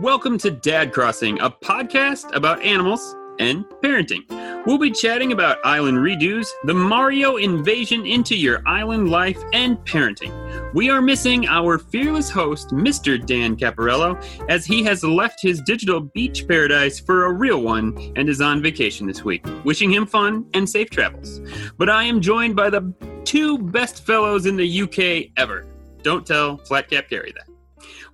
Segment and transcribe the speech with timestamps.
[0.00, 4.24] Welcome to Dad Crossing, a podcast about animals and parenting.
[4.66, 10.32] We'll be chatting about island redos, the Mario invasion into your island life, and parenting.
[10.74, 13.24] We are missing our fearless host, Mr.
[13.24, 18.28] Dan Caparello, as he has left his digital beach paradise for a real one and
[18.28, 19.46] is on vacation this week.
[19.62, 21.40] Wishing him fun and safe travels.
[21.78, 22.92] But I am joined by the
[23.24, 25.66] two best fellows in the UK ever.
[26.02, 27.53] Don't tell Flat Cap Gary that.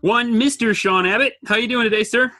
[0.01, 0.75] One, Mr.
[0.75, 1.35] Sean Abbott.
[1.46, 2.33] How you doing today, sir?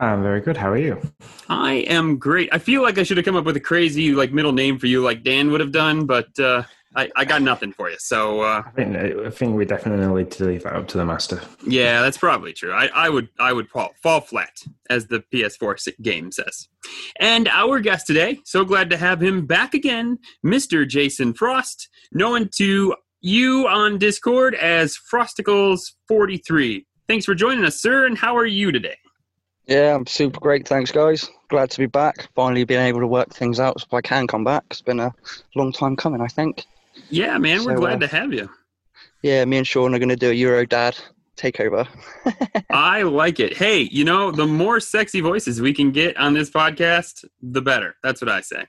[0.00, 0.56] I'm very good.
[0.56, 1.00] How are you?
[1.48, 2.48] I am great.
[2.50, 4.86] I feel like I should have come up with a crazy like middle name for
[4.86, 6.64] you, like Dan would have done, but uh,
[6.96, 7.96] I, I got nothing for you.
[8.00, 11.04] So uh, I think I think we definitely need to leave that up to the
[11.04, 11.40] master.
[11.64, 12.72] yeah, that's probably true.
[12.72, 14.58] I, I would I would fall, fall flat,
[14.90, 16.66] as the PS4 game says.
[17.20, 20.88] And our guest today, so glad to have him back again, Mr.
[20.88, 26.84] Jason Frost, known to you on Discord as Frosticles43.
[27.08, 28.06] Thanks for joining us, sir.
[28.06, 28.96] And how are you today?
[29.66, 30.66] Yeah, I'm super great.
[30.66, 31.30] Thanks, guys.
[31.48, 32.28] Glad to be back.
[32.34, 34.64] Finally being able to work things out so I can come back.
[34.70, 35.14] It's been a
[35.54, 36.64] long time coming, I think.
[37.10, 38.50] Yeah, man, we're glad uh, to have you.
[39.22, 40.98] Yeah, me and Sean are going to do a Euro Dad
[41.36, 41.86] takeover.
[42.70, 43.56] I like it.
[43.56, 47.94] Hey, you know, the more sexy voices we can get on this podcast, the better.
[48.02, 48.66] That's what I say.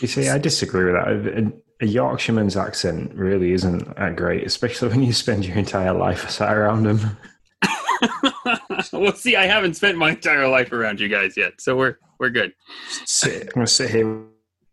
[0.00, 1.52] You see, I disagree with that.
[1.80, 6.56] A, Yorkshireman's accent really isn't that great, especially when you spend your entire life sat
[6.56, 7.16] around them.
[8.92, 12.30] well, see, I haven't spent my entire life around you guys yet, so we're we're
[12.30, 12.52] good.
[13.04, 14.24] Sit, I'm gonna sit here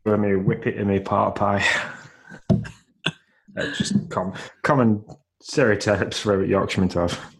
[0.06, 1.66] with me whip it in me part pie.
[3.54, 4.34] That's just com-
[4.64, 5.04] common
[5.42, 7.36] stereotypes for a Yorkshireman to have.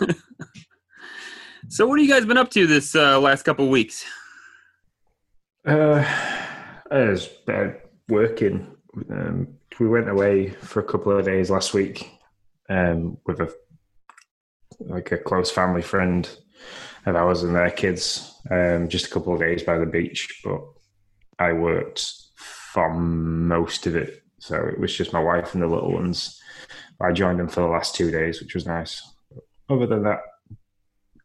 [1.72, 4.04] So, what have you guys been up to this uh, last couple of weeks?
[5.64, 6.04] Uh,
[6.90, 7.68] I was uh,
[8.08, 8.66] working.
[9.10, 12.10] Um, we went away for a couple of days last week
[12.68, 13.52] um, with a
[14.80, 16.28] like a close family friend
[17.06, 18.40] of ours and their kids.
[18.50, 20.60] Um, just a couple of days by the beach, but
[21.38, 25.92] I worked for most of it, so it was just my wife and the little
[25.92, 26.40] ones.
[27.00, 29.02] I joined them for the last two days, which was nice.
[29.68, 30.20] Other than that,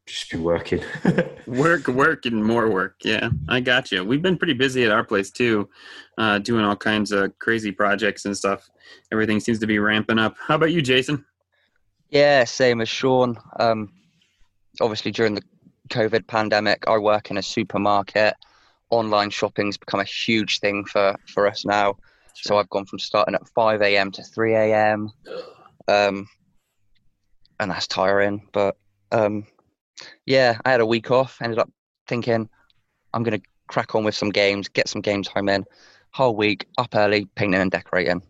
[0.06, 0.84] just been working.
[1.48, 2.96] Work, work, and more work.
[3.04, 4.04] Yeah, I got you.
[4.04, 5.70] We've been pretty busy at our place too,
[6.18, 8.70] uh, doing all kinds of crazy projects and stuff.
[9.12, 10.36] Everything seems to be ramping up.
[10.40, 11.24] How about you, Jason?
[12.10, 13.38] Yeah, same as Sean.
[13.60, 13.94] Um,
[14.82, 15.44] obviously, during the
[15.90, 18.36] COVID pandemic, I work in a supermarket.
[18.90, 21.98] Online shopping's become a huge thing for, for us now.
[22.34, 24.12] So I've gone from starting at 5 a.m.
[24.12, 25.12] to 3 a.m.
[25.88, 26.28] Um,
[27.60, 28.48] and that's tiring.
[28.52, 28.78] But
[29.12, 29.46] um,
[30.25, 31.38] yeah, I had a week off.
[31.41, 31.72] Ended up
[32.07, 32.50] thinking
[33.13, 35.66] I'm going to crack on with some games, get some game time in.
[36.11, 38.22] Whole week up early, painting and decorating.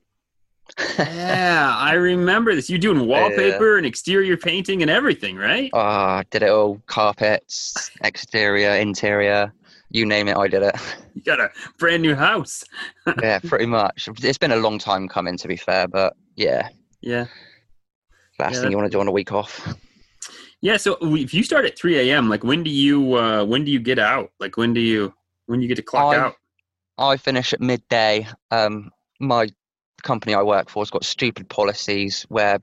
[0.98, 2.70] yeah, I remember this.
[2.70, 5.70] You doing wallpaper and exterior painting and everything, right?
[5.74, 6.82] Ah, did it all.
[6.88, 9.54] Carpets, exterior, interior,
[9.92, 10.76] you name it, I did it.
[11.16, 11.50] You got a
[11.80, 12.66] brand new house.
[13.22, 14.10] yeah, pretty much.
[14.22, 16.68] It's been a long time coming, to be fair, but yeah,
[17.00, 17.28] Yeah.
[18.38, 19.66] last Yeah, thing you want to do on a week off.
[20.66, 23.70] Yeah, so if you start at 3 a.m., like when do you uh, when do
[23.70, 24.32] you get out?
[24.40, 25.14] Like when do you
[25.46, 26.36] when do you get to clock I- out?
[26.98, 28.28] I finish at midday.
[28.50, 28.90] Um,
[29.20, 29.48] my
[30.02, 32.58] company I work for has got stupid policies where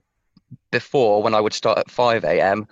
[0.69, 2.67] before, when I would start at 5 a.m.,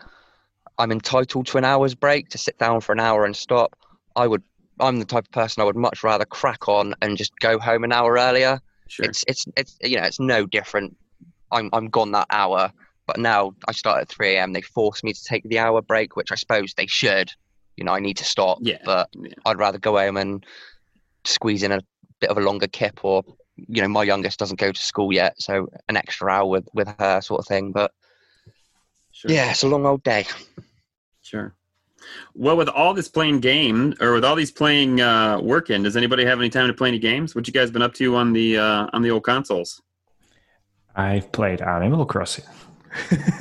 [0.77, 3.73] I'm entitled to an hour's break to sit down for an hour and stop.
[4.17, 4.43] I would.
[4.81, 7.85] I'm the type of person I would much rather crack on and just go home
[7.85, 8.59] an hour earlier.
[8.89, 9.05] Sure.
[9.05, 10.97] It's it's it's you know it's no different.
[11.53, 12.73] I'm I'm gone that hour,
[13.11, 14.53] but now I start at 3 a.m.
[14.53, 17.29] They force me to take the hour break, which I suppose they should.
[17.75, 18.59] You know, I need to stop.
[18.61, 18.77] Yeah.
[18.85, 19.33] But Yeah.
[19.45, 20.45] I'd rather go home and
[21.25, 21.81] squeeze in a
[22.21, 23.23] bit of a longer kip, or
[23.57, 26.87] you know, my youngest doesn't go to school yet, so an extra hour with with
[26.99, 27.73] her sort of thing.
[27.73, 27.91] But
[29.11, 29.29] Sure.
[29.29, 30.25] yeah, it's a long old day.
[31.21, 31.53] Sure.
[32.33, 36.23] Well, with all this playing game, or with all these playing uh, working, does anybody
[36.25, 37.35] have any time to play any games?
[37.35, 39.81] What you guys been up to on the uh, on the old consoles?
[40.95, 42.45] I've played Animal Crossing.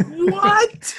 [0.08, 0.94] What?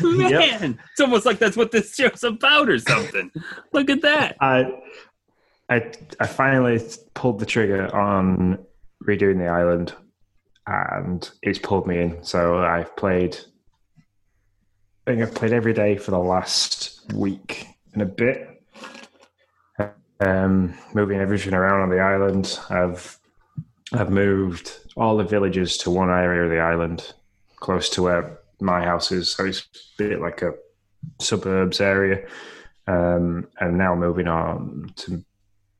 [0.00, 3.30] Man, it's almost like that's what this show's about, or something.
[3.72, 4.36] Look at that.
[4.40, 4.72] I,
[5.68, 6.80] I, I finally
[7.14, 8.58] pulled the trigger on
[9.06, 9.94] redoing the island,
[10.66, 12.24] and it's pulled me in.
[12.24, 13.38] So I've played.
[15.06, 18.62] I think I've played every day for the last week and a bit.
[20.20, 22.58] Um, moving everything around on the island.
[22.70, 23.18] I've
[23.92, 27.14] I've moved all the villages to one area of the island,
[27.60, 29.30] close to where my house is.
[29.30, 30.54] So it's a bit like a
[31.20, 32.26] suburbs area.
[32.86, 35.22] Um, and now moving on to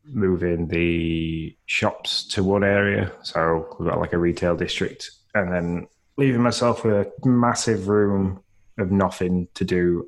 [0.04, 3.12] moving the shops to one area.
[3.22, 8.42] So we've got like a retail district, and then leaving myself with a massive room
[8.78, 10.06] of nothing to do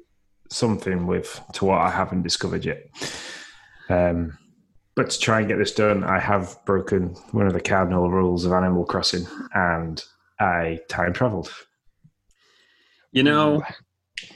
[0.50, 2.82] something with to what I haven't discovered yet.
[3.88, 4.36] Um,
[4.94, 8.44] but to try and get this done, I have broken one of the cardinal rules
[8.44, 10.02] of Animal Crossing, and
[10.40, 11.52] I time traveled.
[13.12, 13.62] You know,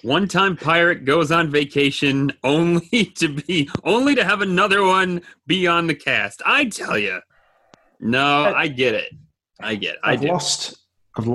[0.03, 5.67] one time pirate goes on vacation only to be only to have another one be
[5.67, 6.43] on the cast.
[6.45, 7.21] I tell you,
[8.01, 9.13] no, I get it.
[9.61, 9.95] I get.
[9.95, 10.01] It.
[10.03, 10.29] I I've do.
[10.29, 10.77] lost.
[11.17, 11.29] I've,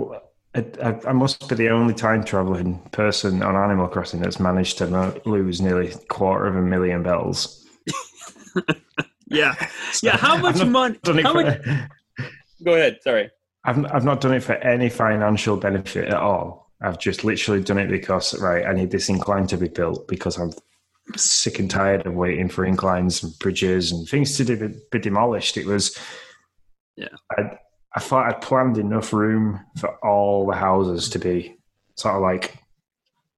[0.56, 4.78] I, I, I must be the only time traveling person on Animal Crossing that's managed
[4.80, 7.66] to mo- lose nearly a quarter of a million bells.
[9.30, 9.56] Yeah,
[10.04, 10.18] yeah.
[10.18, 11.00] How much money?
[11.06, 11.62] How much?
[12.64, 12.98] Go ahead.
[13.02, 13.30] Sorry.
[13.64, 16.72] I've I've not done it for any financial benefit at all.
[16.82, 20.38] I've just literally done it because right, I need this incline to be built because
[20.38, 20.52] I'm
[21.16, 25.58] sick and tired of waiting for inclines and bridges and things to be, be demolished.
[25.58, 25.98] It was,
[26.96, 27.10] Yeah.
[27.38, 27.58] I
[27.96, 31.58] I thought I'd planned enough room for all the houses to be
[31.96, 32.58] sort of like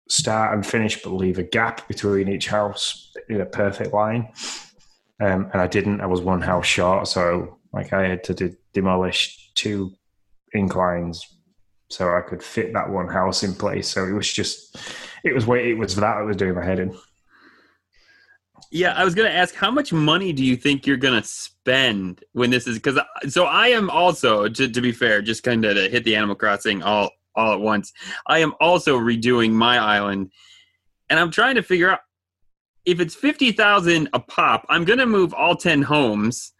[0.09, 4.29] start and finish, but leave a gap between each house in a perfect line.
[5.21, 6.01] Um, and I didn't.
[6.01, 9.93] I was one house short, so like I had to de- demolish two
[10.53, 11.37] inclines
[11.89, 13.89] so I could fit that one house in place.
[13.89, 14.77] So it was just,
[15.23, 16.97] it was wait, it was that I was doing my head in.
[18.73, 21.27] Yeah, I was going to ask, how much money do you think you're going to
[21.27, 22.77] spend when this is?
[22.77, 26.15] Because so I am also, to, to be fair, just kind of to hit the
[26.15, 27.91] Animal Crossing all all at once.
[28.27, 30.31] I am also redoing my island,
[31.09, 31.99] and I'm trying to figure out
[32.85, 34.65] if it's fifty thousand a pop.
[34.69, 36.53] I'm going to move all ten homes.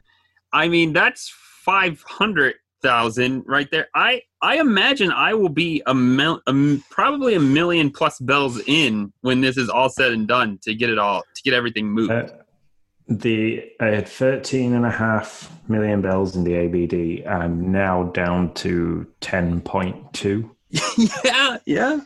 [0.51, 1.33] I mean, that's
[1.63, 3.88] five hundred thousand right there.
[3.95, 9.13] I I imagine I will be a, mil, a probably a million plus bells in
[9.22, 12.12] when this is all said and done to get it all to get everything moved.
[12.12, 12.28] Uh,
[13.07, 17.28] the I had 13 and a half million bells in the ABD.
[17.28, 20.50] I'm now down to 10.2.
[21.25, 22.00] yeah, yeah,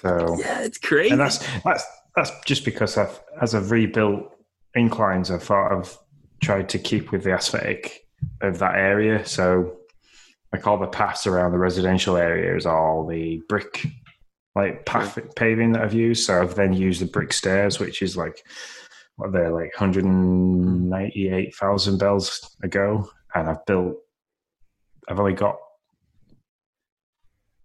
[0.00, 0.60] So, yeah.
[0.62, 1.10] It's crazy.
[1.12, 4.36] and that's that's that's just because I've as I've rebuilt
[4.74, 5.96] inclines, I thought I've
[6.42, 8.06] tried to keep with the aesthetic
[8.42, 9.24] of that area.
[9.26, 9.76] So,
[10.52, 13.86] like all the paths around the residential area is all the brick,
[14.54, 16.26] like path paving that I've used.
[16.26, 18.44] So I've then used the brick stairs, which is like
[19.16, 23.96] what they're like 198,000 bells ago, and I've built.
[25.08, 25.56] I've only got.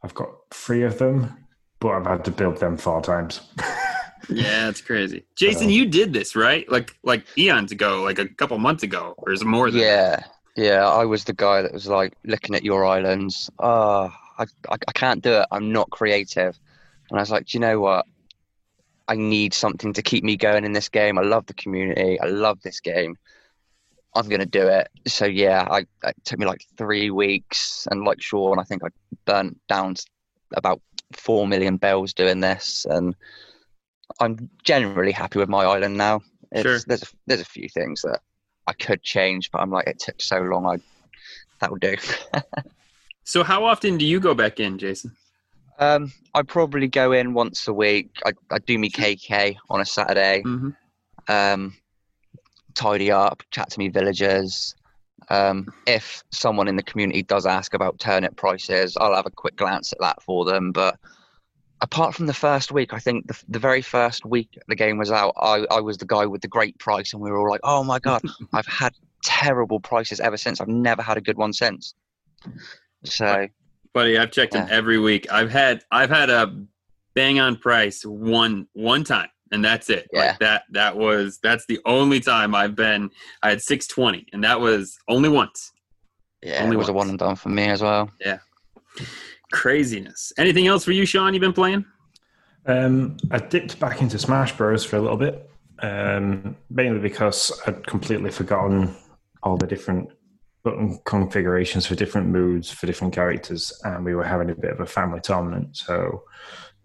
[0.03, 1.45] I've got three of them,
[1.79, 3.41] but I've had to build them four times.
[4.29, 5.25] yeah, it's crazy.
[5.35, 6.69] Jason, So- you did this right?
[6.71, 9.81] Like like eons ago, like a couple months ago, or is it more than?
[9.81, 10.23] Yeah,
[10.57, 10.87] yeah.
[10.87, 13.49] I was the guy that was like looking at your islands.
[13.59, 15.45] Oh, I, I, I can't do it.
[15.51, 16.59] I'm not creative.
[17.09, 18.05] And I was like, do you know what?
[19.07, 21.17] I need something to keep me going in this game.
[21.17, 22.19] I love the community.
[22.19, 23.15] I love this game.
[24.15, 24.89] I'm gonna do it.
[25.07, 28.87] So yeah, I it took me like three weeks, and like Sean, I think I
[29.25, 29.95] burnt down
[30.55, 30.81] about
[31.13, 33.15] four million bells doing this, and
[34.19, 36.21] I'm generally happy with my island now.
[36.51, 36.79] It's, Sure.
[36.79, 38.21] There's a, there's a few things that
[38.67, 40.65] I could change, but I'm like, it took so long.
[40.65, 40.77] I
[41.59, 41.95] that will do.
[43.23, 45.11] So how often do you go back in, Jason?
[45.79, 48.09] um, I probably go in once a week.
[48.25, 50.43] I, I do me KK on a Saturday.
[50.45, 50.69] Mm-hmm.
[51.27, 51.75] um,
[52.73, 54.75] tidy up, chat to me villagers.
[55.29, 59.57] Um, if someone in the community does ask about turnip prices, I'll have a quick
[59.57, 60.71] glance at that for them.
[60.71, 60.97] But
[61.81, 65.11] apart from the first week, I think the, the very first week the game was
[65.11, 67.61] out, I, I was the guy with the great price, and we were all like,
[67.63, 68.21] "Oh my god,
[68.53, 68.93] I've had
[69.23, 70.61] terrible prices ever since.
[70.61, 71.93] I've never had a good one since."
[73.03, 73.47] So
[73.93, 75.31] Buddy, I've checked them every week.
[75.31, 76.55] I've had I've had a
[77.13, 80.07] bang on price one one time, and that's it.
[80.13, 80.19] Yeah.
[80.19, 83.09] Like that that was that's the only time I've been.
[83.41, 85.71] I had six twenty, and that was only once.
[86.43, 88.11] yeah, Only it was a one and done for me as well.
[89.51, 90.33] Craziness.
[90.37, 91.33] Anything else for you, Sean?
[91.33, 91.85] You've been playing?
[92.65, 95.49] Um, I dipped back into Smash Bros for a little bit,
[95.79, 98.95] um, mainly because I'd completely forgotten
[99.43, 100.09] all the different
[100.63, 104.81] button configurations for different moods for different characters, and we were having a bit of
[104.81, 105.77] a family tournament.
[105.77, 106.23] So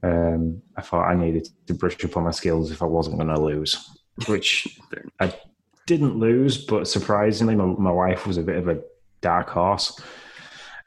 [0.04, 3.34] um, I thought I needed to brush up on my skills if I wasn't going
[3.34, 3.90] to lose,
[4.28, 4.78] which
[5.18, 5.34] I
[5.86, 8.80] didn't lose, but surprisingly, my, my wife was a bit of a
[9.20, 10.00] dark horse.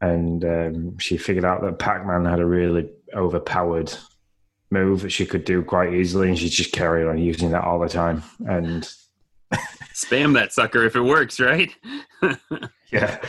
[0.02, 3.94] And um, she figured out that Pac Man had a really overpowered
[4.72, 7.80] move that she could do quite easily, and she just carried on using that all
[7.80, 8.24] the time.
[8.48, 8.84] And
[9.94, 11.72] Spam that sucker if it works, right?
[12.92, 13.22] yeah,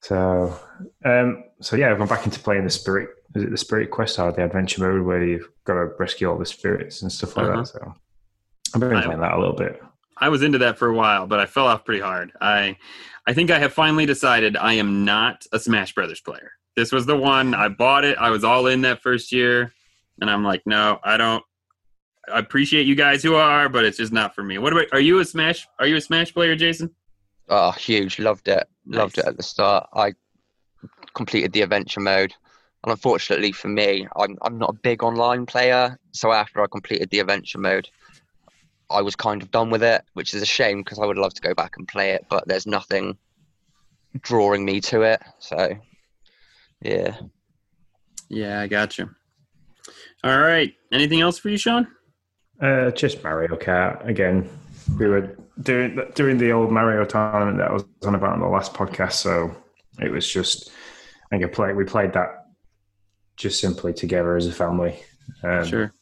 [0.00, 0.58] so
[1.04, 3.10] um, so yeah, I've gone back into playing the spirit.
[3.34, 6.38] Is it the spirit quest or the adventure mode where you've got to rescue all
[6.38, 7.56] the spirits and stuff like Uh-huh.
[7.62, 7.66] that?
[7.68, 7.94] So
[8.74, 9.82] I've been I- playing that a little bit.
[10.18, 12.32] I was into that for a while, but I fell off pretty hard.
[12.40, 12.76] I
[13.26, 16.52] I think I have finally decided I am not a Smash Brothers player.
[16.76, 18.16] This was the one I bought it.
[18.18, 19.72] I was all in that first year.
[20.20, 21.42] and I'm like, no, I don't.
[22.32, 24.58] I appreciate you guys who are, but it's just not for me.
[24.58, 24.86] What about?
[24.92, 25.66] Are you a Smash?
[25.78, 26.90] Are you a Smash player, Jason?
[27.48, 28.18] Oh, huge!
[28.18, 28.66] Loved it.
[28.86, 29.88] Loved it at the start.
[29.94, 30.12] I
[31.14, 32.34] completed the adventure mode,
[32.84, 35.98] and unfortunately for me, I'm I'm not a big online player.
[36.12, 37.88] So after I completed the adventure mode,
[38.90, 41.34] I was kind of done with it, which is a shame because I would love
[41.34, 43.16] to go back and play it, but there's nothing
[44.20, 45.22] drawing me to it.
[45.38, 45.76] So,
[46.80, 47.16] yeah.
[48.28, 49.10] Yeah, I got you.
[50.24, 50.72] All right.
[50.92, 51.86] Anything else for you, Sean?
[52.60, 54.48] Uh, just Mario Kart again.
[54.98, 58.46] We were doing doing the old Mario tournament that I was on about on the
[58.46, 59.54] last podcast, so
[60.00, 61.76] it was just I think I played.
[61.76, 62.46] We played that
[63.36, 64.98] just simply together as a family.
[65.42, 65.92] Um, Sure.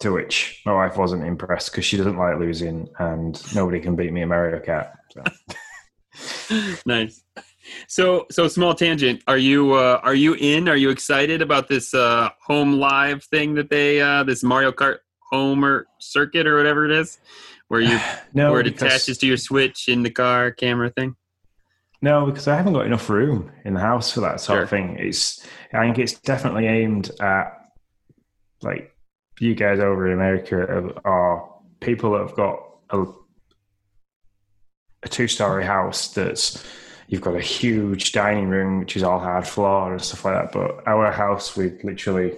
[0.00, 4.12] To which my wife wasn't impressed because she doesn't like losing, and nobody can beat
[4.12, 4.92] me in Mario Kart.
[5.10, 6.76] So.
[6.86, 7.22] nice.
[7.88, 9.22] So, so small tangent.
[9.26, 10.68] Are you uh, are you in?
[10.68, 14.98] Are you excited about this uh, home live thing that they uh, this Mario Kart
[15.30, 17.18] Home Circuit or whatever it is,
[17.68, 17.98] where you
[18.34, 21.16] no, where it attaches to your Switch in the car camera thing?
[22.02, 24.62] No, because I haven't got enough room in the house for that sort Sure.
[24.64, 24.96] of thing.
[24.98, 27.52] It's I think it's definitely aimed at
[28.62, 28.95] like
[29.38, 31.48] you guys over in America are
[31.80, 33.04] people that have got a,
[35.02, 36.64] a two story house that's
[37.08, 40.52] you've got a huge dining room which is all hard floor and stuff like that.
[40.52, 42.36] But our house we literally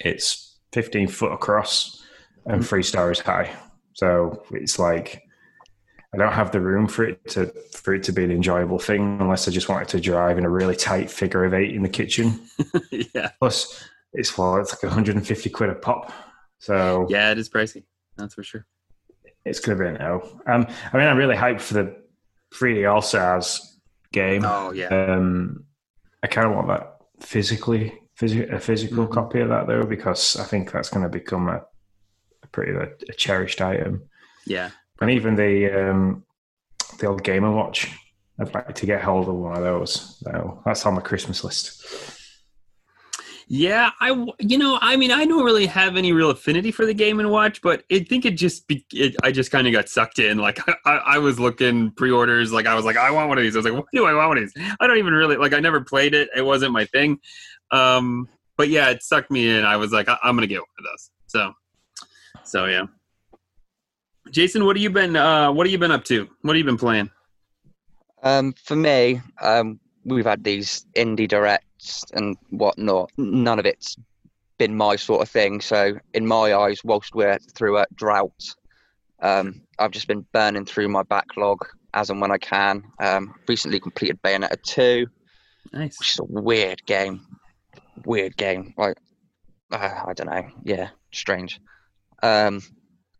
[0.00, 2.04] it's fifteen foot across
[2.46, 2.66] and mm.
[2.66, 3.54] three stories high.
[3.94, 5.22] So it's like
[6.14, 9.18] I don't have the room for it to for it to be an enjoyable thing
[9.20, 11.88] unless I just wanted to drive in a really tight figure of eight in the
[11.88, 12.40] kitchen.
[13.14, 16.12] yeah, Plus, it's for it's like 150 quid a pop,
[16.58, 17.84] so yeah, it is pricey.
[18.16, 18.66] That's for sure.
[19.44, 20.22] it's gonna be a no.
[20.46, 21.96] Um, I mean, I'm really hyped for the
[22.54, 23.78] 3D All Stars
[24.12, 24.44] game.
[24.44, 25.64] Oh yeah, Um,
[26.22, 29.12] I kind of want that physically, phys- a physical Mhm.
[29.12, 31.62] copy of that though, because I think that's going to become a,
[32.42, 34.02] a pretty a, a cherished item.
[34.46, 34.70] yeah.
[35.00, 36.24] And even the um,
[36.98, 37.90] the old Game and Watch,
[38.38, 40.18] I'd like to get hold of one of those.
[40.22, 41.82] So that's on my Christmas list.
[43.48, 46.94] Yeah, I you know, I mean, I don't really have any real affinity for the
[46.94, 49.88] Game and Watch, but I think it just be, it, I just kind of got
[49.88, 50.38] sucked in.
[50.38, 53.54] Like I, I was looking pre-orders, like I was like, I want one of these.
[53.56, 54.64] I was like, why do I want one of these?
[54.80, 55.52] I don't even really like.
[55.52, 56.28] I never played it.
[56.36, 57.18] It wasn't my thing.
[57.70, 59.64] Um, but yeah, it sucked me in.
[59.64, 61.10] I was like, I, I'm gonna get one of those.
[61.26, 61.52] So,
[62.44, 62.86] so yeah.
[64.30, 65.16] Jason, what have you been?
[65.16, 66.28] Uh, what have you been up to?
[66.42, 67.10] What have you been playing?
[68.22, 73.10] Um, for me, um, we've had these indie directs and whatnot.
[73.16, 73.96] None of it's
[74.58, 75.60] been my sort of thing.
[75.60, 78.54] So, in my eyes, whilst we're through a drought,
[79.20, 81.58] um, I've just been burning through my backlog
[81.94, 82.82] as and when I can.
[82.98, 85.06] Um, recently completed Bayonetta 2,
[85.72, 85.98] Nice.
[85.98, 87.26] which is a weird game.
[88.04, 88.74] Weird game.
[88.76, 88.96] Like,
[89.70, 90.48] uh, I don't know.
[90.64, 91.60] Yeah, strange.
[92.22, 92.60] Um,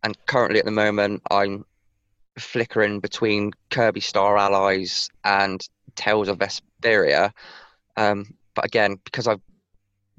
[0.03, 1.65] and currently at the moment, I'm
[2.39, 5.61] flickering between Kirby Star Allies and
[5.97, 6.39] Tales of
[6.83, 7.33] Vesperia.
[7.97, 9.41] Um, but again, because I've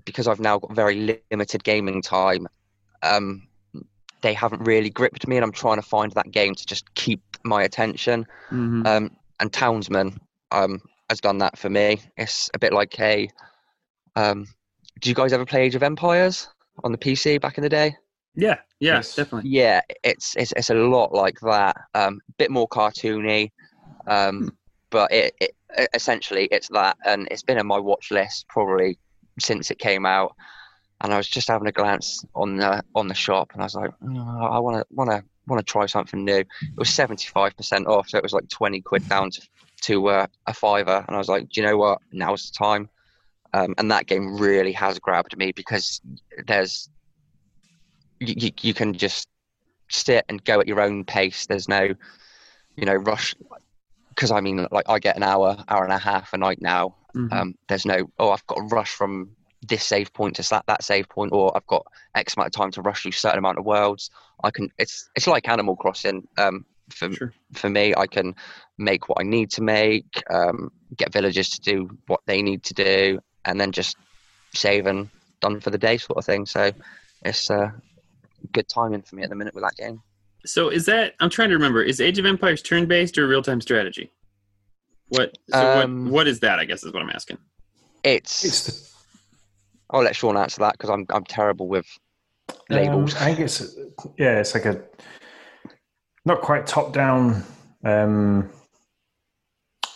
[0.06, 2.48] because I've now got very limited gaming time,
[3.04, 3.48] um,
[4.22, 7.22] they haven't really gripped me, and I'm trying to find that game to just keep
[7.44, 8.26] my attention.
[8.52, 8.86] Mhm.
[8.86, 10.20] Um, and Townsmen
[10.52, 12.02] um, has done that for me.
[12.18, 13.30] It's a bit like a.
[14.16, 14.48] Um,
[15.02, 16.48] do you guys ever play Age of Empires
[16.84, 17.96] on the PC back in the day?
[18.36, 19.16] Yeah, yeah, Yes.
[19.16, 19.50] definitely.
[19.50, 21.78] Yeah, it's it's it's a lot like that.
[21.94, 23.52] Um, bit more cartoony,
[24.08, 24.56] um,
[24.90, 25.56] but it, it
[25.94, 28.98] essentially it's that, and it's been on my watch list probably
[29.40, 30.36] since it came out.
[31.02, 33.76] And I was just having a glance on the on the shop, and I was
[33.76, 36.40] like, "Oh, I want to want to want to try something new.
[36.40, 39.42] It was seventy five percent off, so it was like twenty quid down to
[39.84, 42.00] to uh, a fiver, and I was like, do you know what?
[42.12, 42.90] Now's the time.
[43.54, 46.02] Um, and that game really has grabbed me because
[46.48, 46.90] there's
[48.20, 49.28] you, you, you can just
[49.90, 51.46] sit and go at your own pace.
[51.46, 51.94] There's no,
[52.76, 53.36] you know, rush.
[54.16, 56.96] Because I mean, like I get an hour, hour and a half a night now.
[57.16, 57.32] Mhm.
[57.32, 60.84] Um, there's no, oh, I've got to rush from this save point to that that
[60.84, 63.66] save point, or I've got X amount of time to rush through certain amount of
[63.66, 64.10] worlds.
[64.44, 64.70] I can.
[64.78, 66.28] It's it's like Animal Crossing.
[66.38, 67.34] Um, for Sure.
[67.54, 68.36] for me, I can
[68.78, 72.74] make what I need to make, um, get villagers to do what they need to
[72.74, 73.96] do, and then just
[74.54, 76.46] save and done for the day, sort of thing.
[76.46, 76.72] So
[77.24, 77.72] it's uh,
[78.52, 80.02] good timing for me at the minute with that game.
[80.46, 83.42] So is that I'm trying to remember, is Age of Empires turn based or real
[83.42, 84.12] time strategy?
[85.10, 87.38] What so Um, what what is that, I guess is what I'm asking.
[88.04, 88.90] It's, It's the,
[89.90, 91.86] I'll let Sean answer that because I'm I'm terrible with
[92.70, 93.14] labels.
[93.16, 93.78] Um, I think it's
[94.18, 94.82] yeah, it's like a
[96.26, 97.44] not quite top down
[97.84, 98.50] um,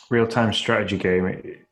[0.10, 1.26] real time strategy game.
[1.26, 1.64] It,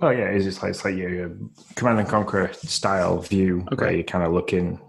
[0.00, 0.48] Oh yeah, it is.
[0.48, 1.30] It's like it's like your
[1.76, 3.84] Command and Conquer style view Okay.
[3.84, 4.80] where you're kind of looking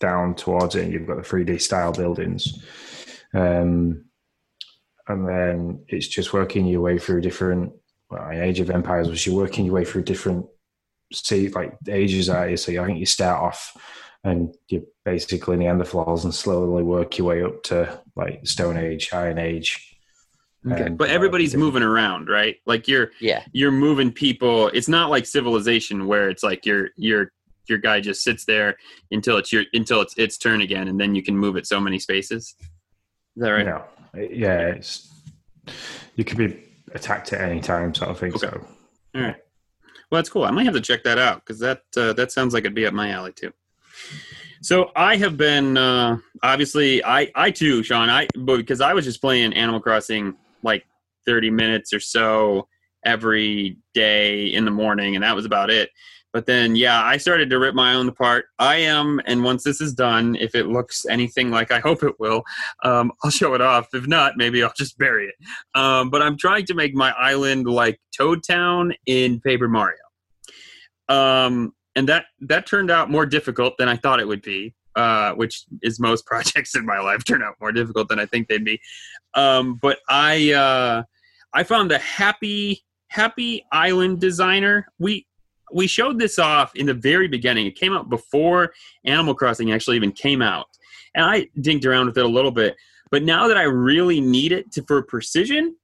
[0.00, 2.64] down towards it, and you've got the 3D style buildings,
[3.34, 4.04] um,
[5.08, 7.72] and then it's just working your way through different.
[8.10, 10.46] Well, in Age of Empires was you're working your way through different
[11.12, 12.56] see like ages are you.
[12.56, 13.76] So I think you start off
[14.24, 19.38] and you're basically Neanderthals and slowly work your way up to like Stone Age, Iron
[19.38, 19.96] Age.
[20.70, 20.82] Okay.
[20.86, 22.56] and, But uh, everybody's different- moving around, right?
[22.66, 24.68] Like you're Yeah, you're moving people.
[24.68, 27.32] It's not like civilization where it's like your your
[27.68, 28.76] your guy just sits there
[29.10, 31.80] until it's your until it's its turn again, and then you can move it so
[31.80, 32.54] many spaces.
[33.36, 33.66] Is that right?
[33.66, 33.84] No,
[34.14, 35.12] yeah, it's
[36.16, 38.32] you could be attacked at any time, sort of thing.
[38.34, 38.46] Okay.
[38.46, 38.66] So
[39.14, 39.36] All right.
[40.10, 40.44] Well, that's cool.
[40.44, 42.86] I might have to check that out because that uh, that sounds like it'd be
[42.86, 43.52] up my alley too.
[44.60, 49.04] So I have been uh, obviously I I too Sean I but because I was
[49.04, 50.84] just playing Animal Crossing like
[51.26, 52.68] thirty minutes or so
[53.04, 55.90] every day in the morning and that was about it.
[56.32, 58.46] But then yeah, I started to rip my own apart.
[58.58, 62.18] I am, and once this is done, if it looks anything like I hope it
[62.18, 62.42] will,
[62.84, 63.88] um, I'll show it off.
[63.94, 65.34] If not, maybe I'll just bury it.
[65.74, 69.96] Um, but I'm trying to make my island like Toad Town in Paper Mario.
[71.08, 74.74] Um, and that that turned out more difficult than I thought it would be.
[74.96, 78.48] Uh, which is most projects in my life turn out more difficult than I think
[78.48, 78.80] they'd be.
[79.34, 81.04] Um, but I uh,
[81.54, 84.88] I found the happy happy island designer.
[84.98, 85.27] We
[85.72, 87.66] we showed this off in the very beginning.
[87.66, 88.72] It came out before
[89.04, 90.66] Animal Crossing actually even came out,
[91.14, 92.76] and I dinked around with it a little bit.
[93.10, 95.76] But now that I really need it to, for precision,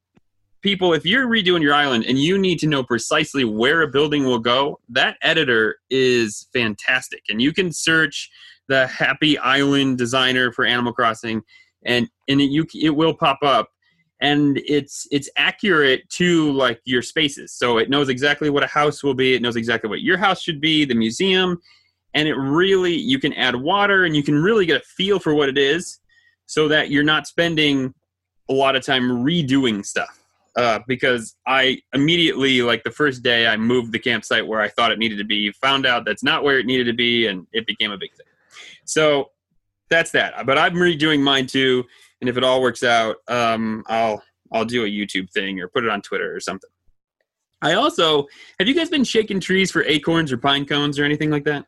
[0.60, 4.24] people, if you're redoing your island and you need to know precisely where a building
[4.24, 7.22] will go, that editor is fantastic.
[7.28, 8.30] And you can search
[8.68, 11.42] the Happy Island designer for Animal Crossing,
[11.84, 13.68] and and it, you it will pop up,
[14.24, 17.52] and it's it's accurate to like your spaces.
[17.52, 19.34] So it knows exactly what a house will be.
[19.34, 21.60] It knows exactly what your house should be, the museum,
[22.14, 25.34] and it really you can add water and you can really get a feel for
[25.34, 26.00] what it is,
[26.46, 27.92] so that you're not spending
[28.48, 30.24] a lot of time redoing stuff
[30.56, 34.90] uh, because I immediately, like the first day, I moved the campsite where I thought
[34.90, 37.66] it needed to be, found out that's not where it needed to be, and it
[37.66, 38.26] became a big thing.
[38.86, 39.30] So
[39.90, 40.46] that's that.
[40.46, 41.84] But I'm redoing mine too,
[42.24, 45.84] and if it all works out, um, I'll I'll do a YouTube thing or put
[45.84, 46.70] it on Twitter or something.
[47.60, 48.24] I also
[48.58, 51.66] have you guys been shaking trees for acorns or pine cones or anything like that?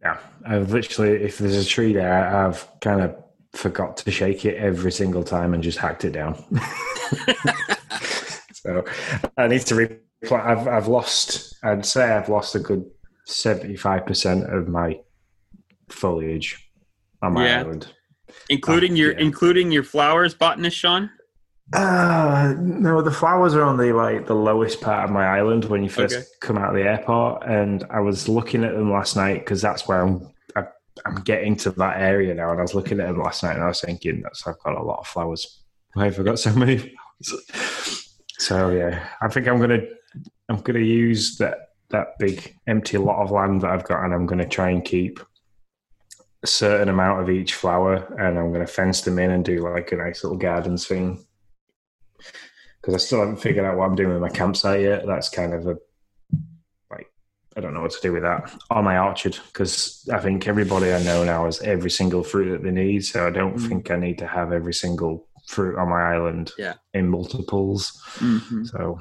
[0.00, 3.16] yeah, I've literally if there's a tree there, I've kind of
[3.52, 6.34] forgot to shake it every single time and just hacked it down.
[8.52, 8.84] so
[9.36, 10.40] I need to reply.
[10.52, 11.56] I've I've lost.
[11.64, 12.84] I'd say I've lost a good
[13.26, 15.00] seventy five percent of my
[15.88, 16.70] foliage
[17.22, 17.60] on my Yeah.
[17.60, 17.88] island.
[18.48, 19.20] Including your yeah.
[19.20, 21.10] including your flowers, botanist Sean.
[21.72, 25.82] Uh, no, the flowers are on the like the lowest part of my island when
[25.82, 26.24] you first Okay.
[26.40, 29.88] come out of the airport, and I was looking at them last night because that's
[29.88, 30.28] where I'm.
[30.56, 30.64] I,
[31.06, 33.64] I'm getting to that area now, and I was looking at them last night, and
[33.64, 35.62] I was thinking that's I've got a lot of flowers.
[35.94, 38.10] Why have I got so many flowers?
[38.38, 39.80] So yeah, I think I'm gonna
[40.50, 44.26] I'm gonna use that that big empty lot of land that I've got, and I'm
[44.26, 45.18] gonna try and keep
[46.44, 49.90] a certain amount of each flower, and I'm gonna fence them in and do like
[49.92, 51.24] a nice little gardens thing
[52.80, 55.06] because I still haven't figured out what I'm doing with my campsite yet.
[55.06, 55.76] That's kind of a
[56.90, 57.10] like
[57.56, 60.92] I don't know what to do with that on my orchard because I think everybody
[60.92, 63.06] I know now has every single fruit that they need.
[63.06, 63.68] So I don't Mm.
[63.68, 66.74] think I need to have every single fruit on my island Yeah.
[66.92, 68.02] in multiples.
[68.18, 68.64] Mm-hmm.
[68.64, 68.98] So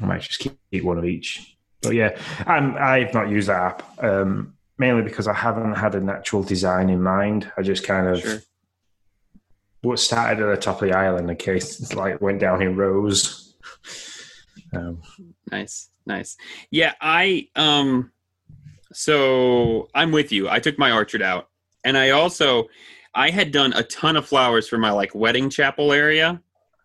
[0.00, 1.56] I might just keep, one of each.
[1.82, 6.00] But yeah, I'm, I've not used that app um, mainly because I haven't had a
[6.00, 7.52] natural design in mind.
[7.58, 8.38] I just kind of Sure.
[9.82, 12.76] what started at the top of the island in case it's like went down in
[12.76, 13.54] rows.
[14.72, 15.02] Um,
[15.52, 16.36] Nice, nice.
[16.70, 18.10] Yeah, I um
[18.92, 20.48] so I'm with you.
[20.48, 21.48] I took my orchard out.
[21.84, 22.68] And I also
[23.14, 26.40] I had done a ton of flowers for my like wedding chapel area.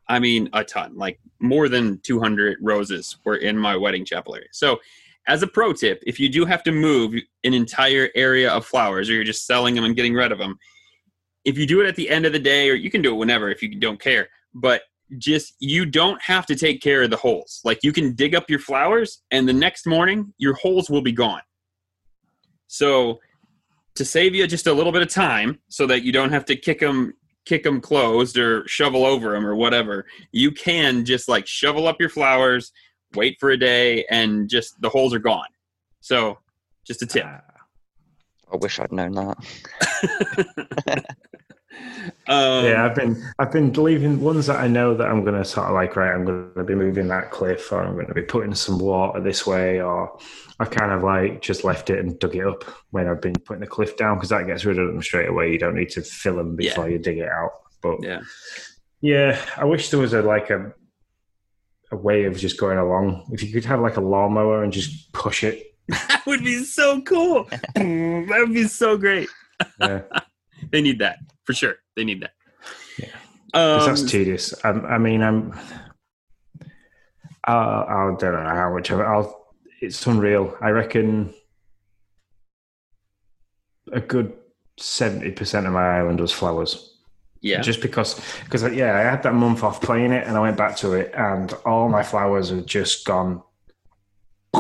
[0.10, 0.98] I mean, a ton.
[0.98, 4.48] Like more than 200 roses were in my wedding chapel area.
[4.52, 4.80] So,
[5.28, 9.10] as a pro tip, if you do have to move an entire area of flowers
[9.10, 10.58] or you're just selling them and getting rid of them,
[11.44, 13.18] if you do it at the end of the day or you can do it
[13.18, 14.82] whenever if you don't care, but
[15.18, 17.62] just you don't have to take care of the holes.
[17.64, 21.12] Like you can dig up your flowers and the next morning your holes will be
[21.12, 21.42] gone.
[22.68, 23.20] So
[23.96, 26.56] to save you just a little bit of time so that you don't have to
[26.56, 27.14] kick them
[27.46, 31.98] kick them closed or shovel over them or whatever, you can just like shovel up
[32.00, 32.72] your flowers,
[33.16, 35.48] wait for a day and just the holes are gone.
[36.02, 36.38] So
[36.86, 37.26] just a tip.
[37.26, 41.06] I wish I'd known that.
[42.28, 45.46] Um, yeah, I've been I've been leaving ones that I know that I'm going to
[45.46, 46.14] sort of like right.
[46.14, 49.20] I'm going to be moving that cliff, or I'm going to be putting some water
[49.20, 50.18] this way, or
[50.60, 53.62] I've kind of like just left it and dug it up when I've been putting
[53.62, 55.52] the cliff down because that gets rid of them straight away.
[55.52, 57.52] You don't need to fill them before you dig it out.
[57.82, 58.22] But yeah,
[59.02, 60.74] yeah, I wish there was a like a
[61.92, 63.28] a way of just going along.
[63.32, 65.76] If you could have like a lawnmower and just push it.
[65.88, 67.44] that would be so cool.
[67.76, 69.30] that would be so great.
[69.80, 70.02] Yeah.
[70.72, 71.76] they need that for sure.
[71.96, 72.32] They need that.
[72.98, 73.08] Yeah.
[73.54, 74.54] Um, that's tedious.
[74.64, 75.58] I, I mean, I'm.
[77.48, 79.04] I'll, I don't know how much of it.
[79.04, 79.46] I'll.
[79.82, 80.58] It's unreal.
[80.62, 81.34] I reckon
[83.92, 84.34] a good
[84.78, 86.95] seventy percent of my island was flowers.
[87.46, 87.62] Yeah.
[87.62, 90.76] Just because, because yeah, I had that month off playing it, and I went back
[90.78, 93.44] to it, and all my flowers had just gone.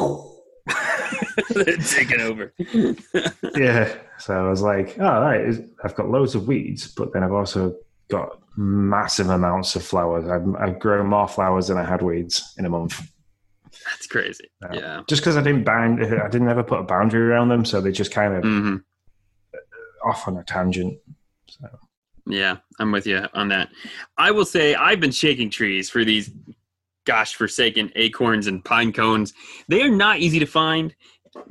[1.50, 2.54] They're taking over.
[3.56, 3.92] yeah.
[4.20, 7.76] So I was like, oh, right, I've got loads of weeds, but then I've also
[8.10, 10.30] got massive amounts of flowers.
[10.30, 13.02] I've, I've grown more flowers than I had weeds in a month.
[13.90, 14.48] That's crazy.
[14.62, 14.74] Yeah.
[14.74, 15.02] Yeah.
[15.08, 17.92] Just because I didn't bind, I didn't ever put a boundary around them, so they
[17.92, 18.76] just kind of hmm
[20.06, 21.00] off on a tangent.
[21.48, 21.68] So
[22.28, 23.70] Yeah, I'm with you on that.
[24.18, 26.32] I will say I've been shaking trees for these
[27.06, 29.34] gosh forsaken acorns and pine cones.
[29.68, 30.94] They are not easy to find.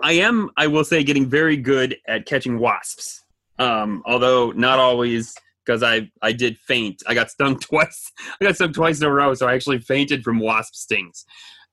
[0.02, 3.22] I am, I will say, getting very good at catching wasps.
[3.58, 5.34] Um, although not always
[5.64, 7.02] because I I did faint.
[7.06, 8.10] I got stung twice.
[8.40, 11.24] I got stung twice in a row, so I actually fainted from wasp stings.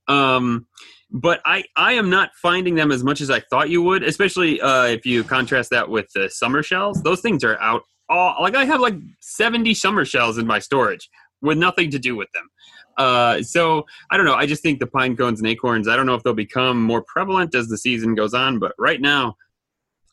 [0.07, 0.67] Um,
[1.09, 4.61] but I I am not finding them as much as I thought you would, especially
[4.61, 7.01] uh, if you contrast that with the summer shells.
[7.01, 11.09] Those things are out all like I have like 70 summer shells in my storage
[11.41, 12.49] with nothing to do with them.
[12.97, 14.35] Uh, so I don't know.
[14.35, 15.87] I just think the pine cones and acorns.
[15.87, 19.01] I don't know if they'll become more prevalent as the season goes on, but right
[19.01, 19.35] now,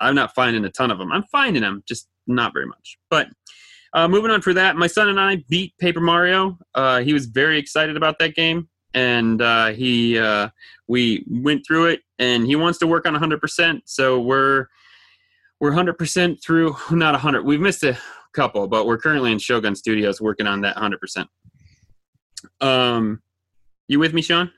[0.01, 1.11] I'm not finding a ton of them.
[1.11, 2.99] I'm finding them, just not very much.
[3.11, 3.29] But
[3.93, 6.57] uh, moving on for that, my son and I beat Paper Mario.
[6.75, 10.51] Uh, he was very excited about that game, and uh, he uh,
[10.87, 13.81] we went through it, and he wants to work on 100%.
[13.87, 14.67] So we're
[15.61, 16.77] we're 100% through.
[16.91, 17.45] Not 100.
[17.45, 17.99] We've missed a
[18.33, 21.27] couple, but we're currently in Shogun Studios working on that 100%.
[22.61, 23.23] Um,
[23.89, 24.51] you with me, Sean?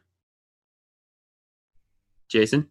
[2.28, 2.68] Jason?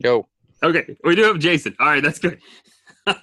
[0.00, 0.26] Yo,
[0.64, 1.76] Okay, we do have Jason.
[1.78, 2.38] All right, that's good.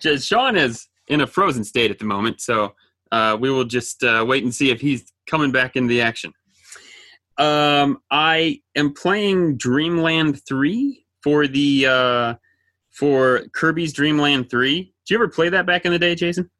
[0.00, 2.74] just Sean is in a frozen state at the moment, so
[3.10, 6.32] uh, we will just uh, wait and see if he's coming back into the action.
[7.38, 12.34] Um, I am playing Dreamland Three for the uh,
[13.00, 14.82] for Kirby's Dreamland Three.
[14.82, 16.50] Did you ever play that back in the day, Jason?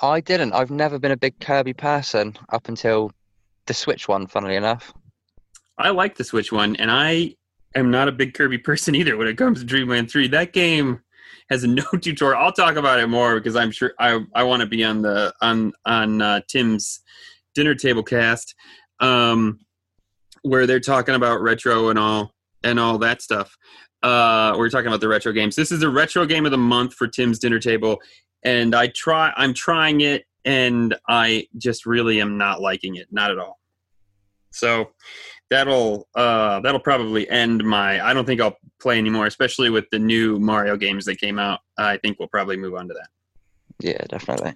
[0.00, 0.52] I didn't.
[0.52, 3.10] I've never been a big Kirby person up until
[3.66, 4.94] the Switch one, funnily enough.
[5.78, 7.34] I like the Switch one, and I
[7.74, 10.28] am not a big Kirby person either when it comes to Dreamland 3.
[10.28, 11.00] That game
[11.50, 12.40] has no tutorial.
[12.40, 15.34] I'll talk about it more because I'm sure I, I want to be on the
[15.40, 17.00] on on uh, Tim's
[17.56, 18.54] dinner table cast
[19.00, 19.58] um,
[20.42, 23.56] where they're talking about retro and all and all that stuff.
[24.06, 25.56] Uh, we're talking about the retro games.
[25.56, 28.00] This is the retro game of the month for Tim's dinner table,
[28.44, 29.32] and I try.
[29.36, 33.58] I'm trying it, and I just really am not liking it, not at all.
[34.52, 34.90] So
[35.50, 38.00] that'll uh, that'll probably end my.
[38.00, 41.58] I don't think I'll play anymore, especially with the new Mario games that came out.
[41.76, 43.08] I think we'll probably move on to that.
[43.80, 44.54] Yeah, definitely.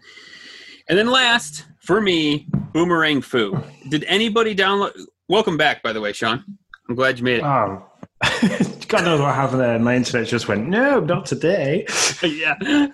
[0.89, 3.61] And then last for me, Boomerang Fu.
[3.89, 4.93] Did anybody download?
[5.29, 6.45] Welcome back, by the way, Sean.
[6.89, 7.45] I'm glad you made it.
[7.45, 7.83] um,
[8.91, 9.79] God knows what happened there.
[9.79, 11.87] My internet just went no, not today.
[12.25, 12.89] yeah,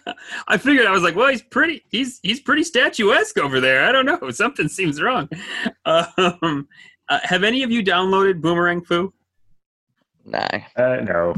[0.47, 1.85] I figured I was like, well, he's pretty.
[1.89, 3.87] He's he's pretty statuesque over there.
[3.87, 4.31] I don't know.
[4.31, 5.29] Something seems wrong.
[5.87, 6.69] Um,
[7.09, 9.13] uh, have any of you downloaded Boomerang Fu?
[10.25, 10.47] No.
[10.77, 11.35] Uh, no,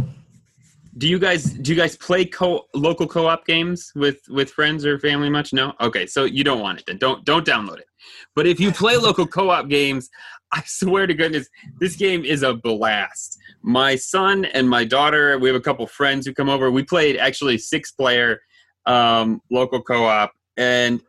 [0.96, 4.98] Do you guys do you guys play co local co-op games with with friends or
[4.98, 5.52] family much?
[5.52, 5.74] No.
[5.80, 6.98] Okay, so you don't want it then.
[6.98, 7.86] Don't don't download it.
[8.34, 10.08] But if you play local co-op games,
[10.52, 13.38] I swear to goodness, this game is a blast.
[13.62, 16.70] My son and my daughter, we have a couple friends who come over.
[16.70, 18.40] We played actually six player
[18.86, 21.00] um, local co-op, and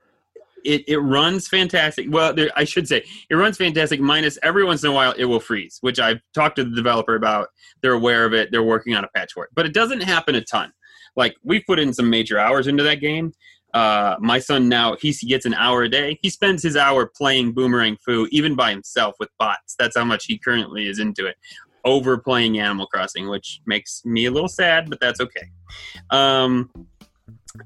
[0.66, 2.08] it, it runs fantastic.
[2.10, 4.00] Well, there, I should say it runs fantastic.
[4.02, 7.16] Minus every once in a while it will freeze, which I've talked to the developer
[7.16, 7.48] about.
[7.82, 8.52] They're aware of it.
[8.52, 10.74] They're working on a patch for it, but it doesn't happen a ton.
[11.16, 13.34] Like we've put in some major hours into that game.
[13.74, 16.18] Uh, my son now he gets an hour a day.
[16.22, 19.76] He spends his hour playing Boomerang Fu, even by himself with bots.
[19.78, 21.36] That's how much he currently is into it.
[21.86, 25.50] Over playing Animal Crossing, which makes me a little sad, but that's okay.
[26.10, 26.70] Um,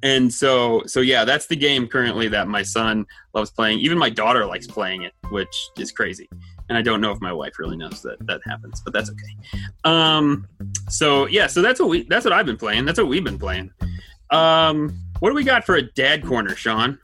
[0.01, 4.09] and so so yeah that's the game currently that my son loves playing even my
[4.09, 6.27] daughter likes playing it which is crazy
[6.69, 9.35] and i don't know if my wife really knows that that happens but that's okay
[9.83, 10.47] um
[10.89, 13.39] so yeah so that's what we that's what i've been playing that's what we've been
[13.39, 13.69] playing
[14.31, 16.99] um What do we got for a dad corner, Sean?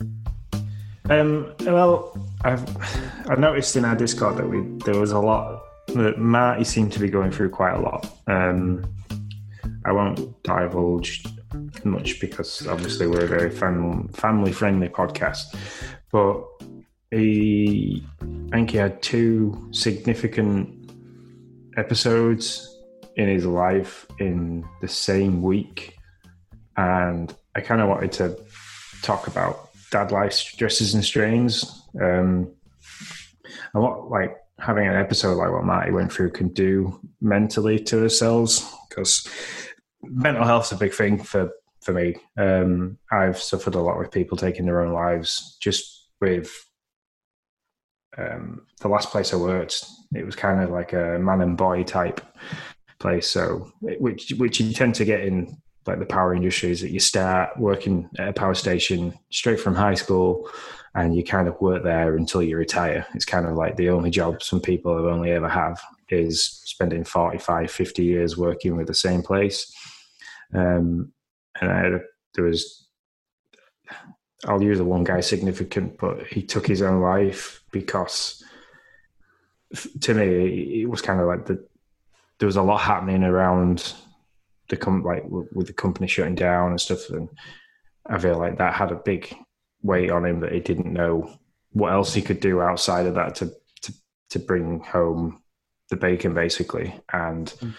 [1.09, 2.65] Um, well, I've
[3.29, 6.99] I noticed in our Discord that we there was a lot that Marty seemed to
[6.99, 8.13] be going through quite a lot.
[8.27, 8.83] Um,
[9.85, 11.25] I won't divulge
[11.85, 15.55] much because obviously we're a very fam- family friendly podcast,
[16.11, 16.43] but
[17.11, 18.05] he
[18.51, 20.91] I think he had two significant
[21.77, 22.81] episodes
[23.15, 25.95] in his life in the same week,
[26.75, 28.37] and I kind of wanted to
[29.01, 31.83] talk about dad life stresses and strains.
[31.99, 32.51] Um,
[33.73, 38.03] and what like having an episode like what Marty went through can do mentally to
[38.03, 39.27] ourselves because
[40.03, 42.15] mental health's a big thing for for me.
[42.37, 46.51] Um, I've suffered a lot with people taking their own lives just with
[48.17, 49.85] um, the last place I worked.
[50.13, 52.21] It was kind of like a man and boy type
[52.99, 55.57] place, so which which you tend to get in
[55.89, 59.95] like the power industries that you start working at a power station straight from high
[59.95, 60.49] school
[60.95, 63.05] and you kind of work there until you retire.
[63.13, 67.03] It's kind of like the only job some people have only ever have is spending
[67.03, 69.71] 45, 50 years working with the same place.
[70.53, 71.11] Um,
[71.61, 71.89] and I,
[72.33, 72.87] there was,
[74.45, 78.43] I'll use the one guy significant, but he took his own life because
[80.01, 81.63] to me, it was kind of like the,
[82.39, 83.93] there was a lot happening around
[84.69, 87.09] the com- like with the company shutting down and stuff.
[87.09, 87.29] And
[88.07, 89.35] I feel like that had a big
[89.81, 91.33] weight on him that he didn't know
[91.71, 93.51] what else he could do outside of that to
[93.81, 93.93] to,
[94.31, 95.41] to bring home
[95.89, 96.99] the bacon, basically.
[97.11, 97.69] And mm-hmm.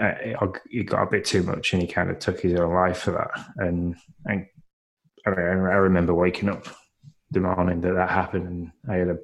[0.00, 2.72] uh, it, it, got a bit too much, and he kind of took his own
[2.72, 3.30] life for that.
[3.56, 4.46] And, and
[5.26, 6.66] I, mean, I remember waking up
[7.30, 9.18] the morning that that happened, and I had a,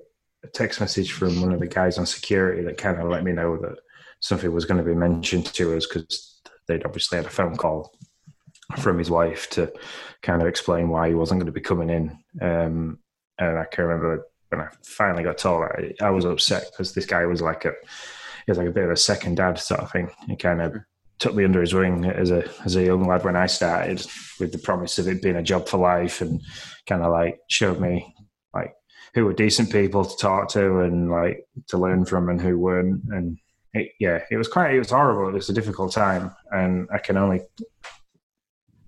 [0.44, 3.32] a text message from one of the guys on security that kind of let me
[3.32, 3.78] know that
[4.20, 6.31] something was going to be mentioned to us because
[6.66, 7.92] they'd obviously had a phone call
[8.78, 9.72] from his wife to
[10.22, 12.18] kind of explain why he wasn't going to be coming in.
[12.40, 12.98] Um,
[13.38, 17.06] and I can remember when I finally got told, I, I was upset because this
[17.06, 17.72] guy was like a,
[18.46, 20.10] he was like a bit of a second dad sort of thing.
[20.26, 20.76] He kind of
[21.18, 24.04] took me under his wing as a as a young lad when I started,
[24.40, 26.40] with the promise of it being a job for life, and
[26.86, 28.14] kind of like showed me
[28.52, 28.74] like
[29.14, 33.02] who were decent people to talk to and like to learn from, and who weren't.
[33.10, 33.38] And
[33.74, 35.28] it, yeah, it was quite it was horrible.
[35.28, 37.40] It was a difficult time, and I can only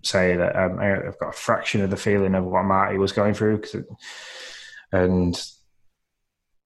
[0.03, 3.35] say that um, I've got a fraction of the feeling of what Marty was going
[3.35, 3.87] through, it,
[4.93, 5.41] and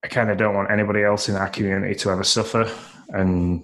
[0.03, 2.69] I kind of don't want anybody else in our community to ever suffer
[3.09, 3.63] and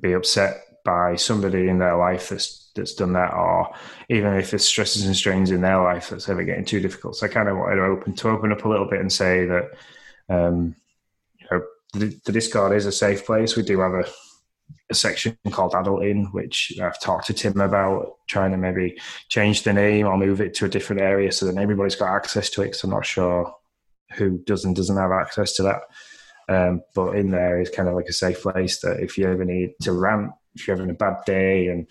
[0.00, 3.74] be upset by somebody in their life that's that's done that, or
[4.10, 7.16] even if it's stresses and strains in their life that's ever getting too difficult.
[7.16, 9.46] So I kind of wanted to open to open up a little bit and say
[9.46, 9.70] that
[10.28, 10.74] um,
[11.98, 13.56] the, the Discord is a safe place.
[13.56, 14.04] We do have a
[14.90, 19.72] a section called Adulting, which I've talked to Tim about trying to maybe change the
[19.72, 22.66] name or move it to a different area so that everybody's got access to it.
[22.66, 23.52] Because I'm not sure
[24.14, 25.80] who does and doesn't have access to that.
[26.48, 29.44] Um, but in there is kind of like a safe place that if you ever
[29.44, 31.88] need to rant, if you're having a bad day and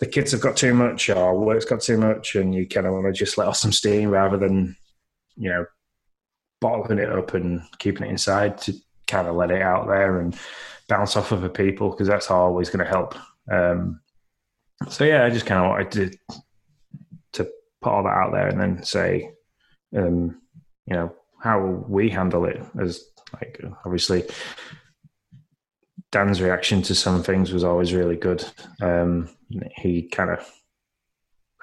[0.00, 2.94] the kids have got too much or work's got too much, and you kind of
[2.94, 4.76] want to just let off some steam rather than,
[5.36, 5.66] you know,
[6.60, 8.72] bottling it up and keeping it inside to
[9.10, 10.36] kind of let it out there and
[10.88, 13.14] bounce off other people because that's always going to help.
[13.50, 14.00] Um,
[14.88, 16.34] so yeah, I just kind of wanted to
[17.32, 19.30] to put all that out there and then say,
[19.96, 20.40] um,
[20.86, 24.24] you know, how we handle it as like obviously
[26.12, 28.44] Dan's reaction to some things was always really good.
[28.80, 29.28] Um,
[29.76, 30.48] he kind of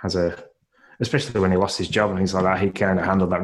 [0.01, 0.41] has a,
[0.99, 3.43] especially when he lost his job and things like that, he kind of handled that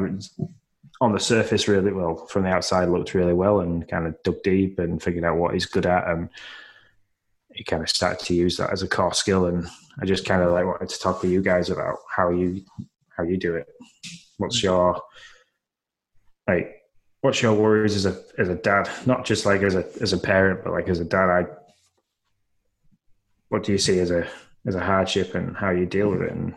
[1.00, 2.26] on the surface really well.
[2.26, 5.54] From the outside, looked really well and kind of dug deep and figured out what
[5.54, 6.08] he's good at.
[6.08, 6.28] And
[7.52, 9.46] he kind of started to use that as a core skill.
[9.46, 9.66] And
[10.00, 12.64] I just kind of like wanted to talk with you guys about how you
[13.16, 13.66] how you do it.
[14.38, 14.66] What's mm-hmm.
[14.66, 15.02] your
[16.48, 16.80] like?
[17.20, 18.88] What's your worries as a as a dad?
[19.06, 21.30] Not just like as a as a parent, but like as a dad.
[21.30, 21.46] I
[23.48, 24.28] what do you see as a
[24.66, 26.32] as a hardship and how you deal with it?
[26.32, 26.54] And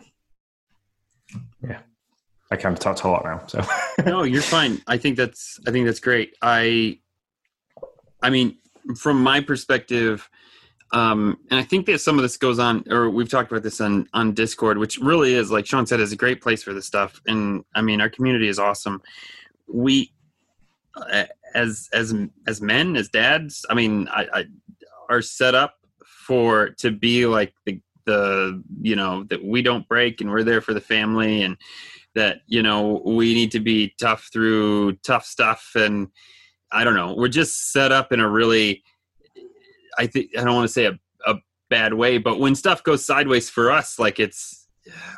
[1.62, 1.80] yeah.
[2.50, 3.46] I kind of talked a lot now.
[3.46, 3.62] So
[4.06, 4.80] no, you're fine.
[4.86, 6.34] I think that's I think that's great.
[6.42, 6.98] I
[8.22, 8.58] I mean,
[8.96, 10.28] from my perspective,
[10.92, 13.80] um, and I think that some of this goes on, or we've talked about this
[13.80, 16.86] on on Discord, which really is like Sean said, is a great place for this
[16.86, 17.20] stuff.
[17.26, 19.02] And I mean, our community is awesome.
[19.66, 20.12] We
[20.96, 22.14] uh, as as
[22.46, 24.44] as men, as dads, I mean, I, I
[25.10, 30.20] are set up for to be like the the you know that we don't break
[30.20, 31.56] and we're there for the family and
[32.14, 36.08] that you know we need to be tough through tough stuff and
[36.72, 38.82] i don't know we're just set up in a really
[39.98, 41.34] i think i don't want to say a, a
[41.70, 44.68] bad way but when stuff goes sideways for us like it's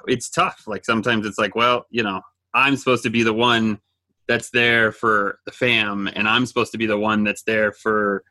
[0.06, 0.64] it's tough.
[0.66, 2.20] Like sometimes it's like, well, you know,
[2.54, 3.78] I'm supposed to be the one
[4.28, 8.24] that's there for the fam, and I'm supposed to be the one that's there for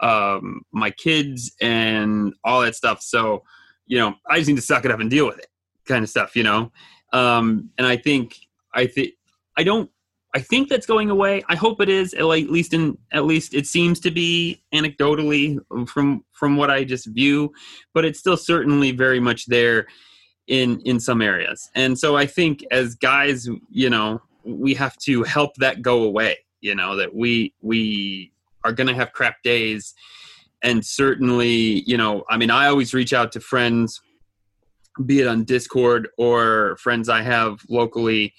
[0.00, 3.02] um, my kids and all that stuff.
[3.02, 3.42] So,
[3.86, 5.48] you know, I just need to suck it up and deal with it,
[5.86, 6.70] kind of stuff, you know.
[7.12, 8.36] Um, and I think
[8.74, 9.14] I think
[9.56, 9.90] I don't.
[10.34, 11.42] I think that's going away.
[11.48, 12.12] I hope it is.
[12.12, 17.06] At least in at least it seems to be anecdotally from from what I just
[17.06, 17.52] view,
[17.94, 19.86] but it's still certainly very much there
[20.46, 21.70] in in some areas.
[21.74, 26.38] And so I think as guys, you know, we have to help that go away.
[26.60, 28.32] You know that we we
[28.64, 29.94] are going to have crap days,
[30.62, 34.00] and certainly, you know, I mean, I always reach out to friends,
[35.04, 38.32] be it on Discord or friends I have locally,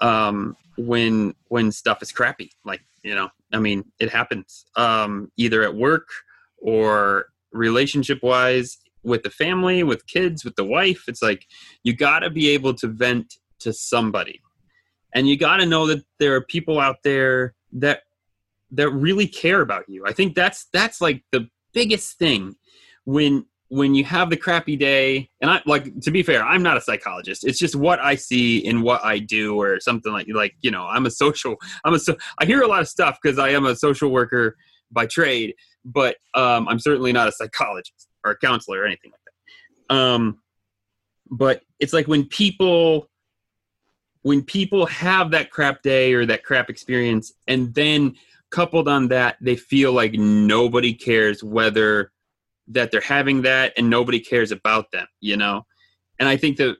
[0.00, 2.50] um, when when stuff is crappy.
[2.64, 6.08] Like you know, I mean, it happens um, either at work
[6.58, 11.04] or relationship wise with the family, with kids, with the wife.
[11.08, 11.46] It's like
[11.84, 14.40] you got to be able to vent to somebody.
[15.14, 18.02] And you got to know that there are people out there that
[18.72, 20.04] that really care about you.
[20.06, 22.56] I think that's that's like the biggest thing
[23.04, 26.76] when when you have the crappy day and i like to be fair i'm not
[26.76, 27.44] a psychologist.
[27.44, 30.86] It's just what i see in what i do or something like like you know
[30.86, 33.66] i'm a social i'm a so i hear a lot of stuff because i am
[33.66, 34.56] a social worker
[34.92, 39.20] by trade but um, i'm certainly not a psychologist or a counselor or anything like
[39.88, 39.96] that.
[39.96, 40.40] Um,
[41.30, 43.08] but it's like when people
[44.22, 48.14] when people have that crap day or that crap experience and then
[48.50, 52.12] coupled on that they feel like nobody cares whether
[52.68, 55.64] that they're having that and nobody cares about them you know?
[56.18, 56.76] And i think that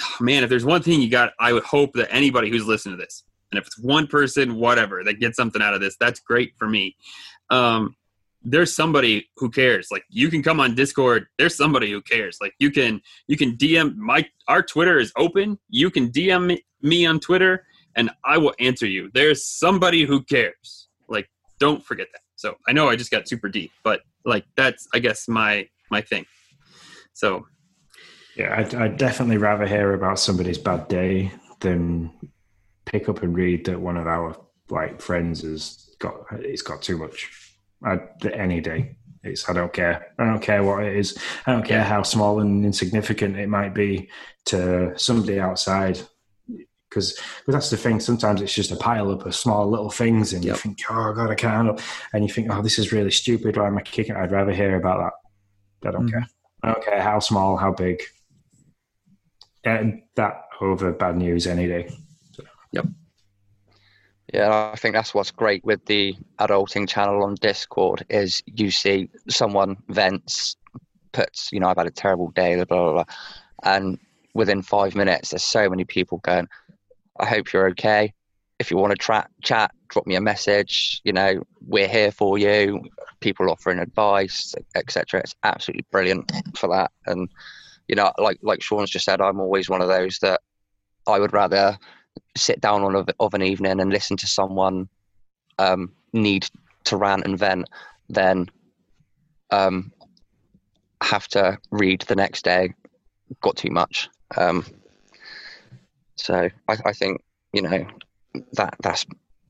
[0.00, 2.96] oh, man if there's one thing you got i would hope that anybody who's listening
[2.96, 6.20] to this and if it's one person whatever that gets something out of this that's
[6.20, 6.96] great for me.
[7.50, 7.94] Um,
[8.44, 9.88] there's somebody who cares.
[9.92, 11.26] Like you can come on discord.
[11.38, 12.38] There's somebody who cares.
[12.40, 15.58] Like you can you can dm my our twitter is open.
[15.68, 17.64] You can dm me on twitter
[17.94, 19.10] and i will answer you.
[19.14, 20.88] There's somebody who cares.
[21.08, 21.28] Like
[21.60, 22.22] don't forget that.
[22.34, 26.00] So i know i just got super deep but like that's i guess my my
[26.00, 26.24] thing
[27.12, 27.46] so
[28.36, 32.12] yeah I'd, I'd definitely rather hear about somebody's bad day than
[32.86, 34.36] pick up and read that one of our
[34.70, 37.30] like friends has got it's got too much
[37.84, 37.98] I,
[38.32, 38.96] any day.
[39.24, 40.12] It's I don't care.
[40.18, 41.16] I don't care what it is.
[41.46, 44.10] I don't care how small and insignificant it might be
[44.46, 46.00] to somebody outside.
[46.92, 48.00] Because that's the thing.
[48.00, 50.56] Sometimes it's just a pile up of small little things, and yep.
[50.56, 51.78] you think, "Oh God, I can't." Handle
[52.12, 53.56] and you think, "Oh, this is really stupid.
[53.56, 55.12] Why am I kicking?" I'd rather hear about
[55.82, 55.88] that.
[55.88, 56.26] I don't mm care.
[56.62, 58.02] I don't care how small, how big.
[59.64, 61.88] And that over bad news any day.
[62.32, 62.44] So.
[62.72, 62.86] Yep.
[64.32, 69.10] Yeah, I think that's what's great with the adulting channel on Discord is you see
[69.28, 70.56] someone vents,
[71.12, 73.04] puts, you know, I've had a terrible day, blah blah blah,
[73.64, 73.98] and
[74.34, 76.48] within five minutes, there's so many people going,
[77.18, 78.12] "I hope you're okay.
[78.58, 81.00] If you want to tra- chat, drop me a message.
[81.04, 82.82] You know, we're here for you.
[83.20, 85.20] People offering advice, etc.
[85.20, 86.90] It's absolutely brilliant for that.
[87.06, 87.28] And
[87.88, 90.40] you know, like like Sean's just said, I'm always one of those that
[91.06, 91.76] I would rather
[92.36, 94.88] sit down on a, of an evening and listen to someone
[95.58, 96.46] um, need
[96.84, 97.68] to rant and vent
[98.08, 98.50] then
[99.50, 99.92] um,
[101.02, 102.72] have to read the next day
[103.40, 104.64] got too much um,
[106.16, 107.22] so I, I, think
[107.52, 107.86] you know
[108.54, 109.06] that that's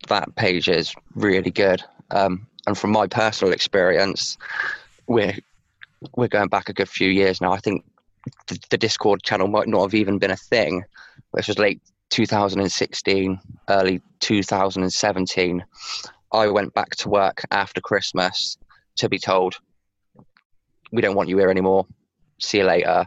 [0.08, 4.38] that page is really good um, and from my personal experience
[5.06, 5.36] we're
[6.16, 7.84] we're going back a good few years now i think
[8.48, 10.84] the, the discord channel might not have even been a thing
[11.34, 11.80] this was late
[12.12, 15.64] 2016, early 2017,
[16.32, 18.58] I went back to work after Christmas
[18.96, 19.56] to be told,
[20.92, 21.86] we don't want you here anymore.
[22.38, 23.06] See you later.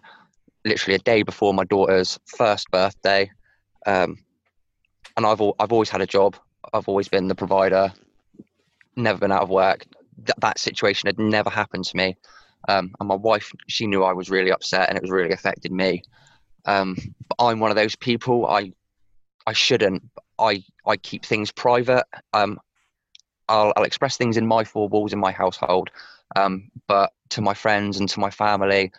[0.66, 3.30] Literally a day before my daughter's first birthday.
[3.86, 4.18] Um,
[5.18, 6.36] and I've, I've always had a job.
[6.74, 7.94] I've always been the provider,
[8.96, 9.86] never been out of work.
[10.18, 12.18] Th- that situation had never happened to me.
[12.68, 15.72] Um, and my wife, she knew I was really upset and it was really affected
[15.72, 16.02] me.
[16.66, 16.98] Um,
[17.30, 18.48] but I'm one of those people.
[18.48, 18.74] I
[19.46, 20.04] I shouldn't.
[20.40, 22.06] I I keep things private.
[22.34, 22.60] Um,
[23.48, 25.92] I'll, I'll express things in my four walls in my household,
[26.36, 28.92] um, but to my friends and to my family,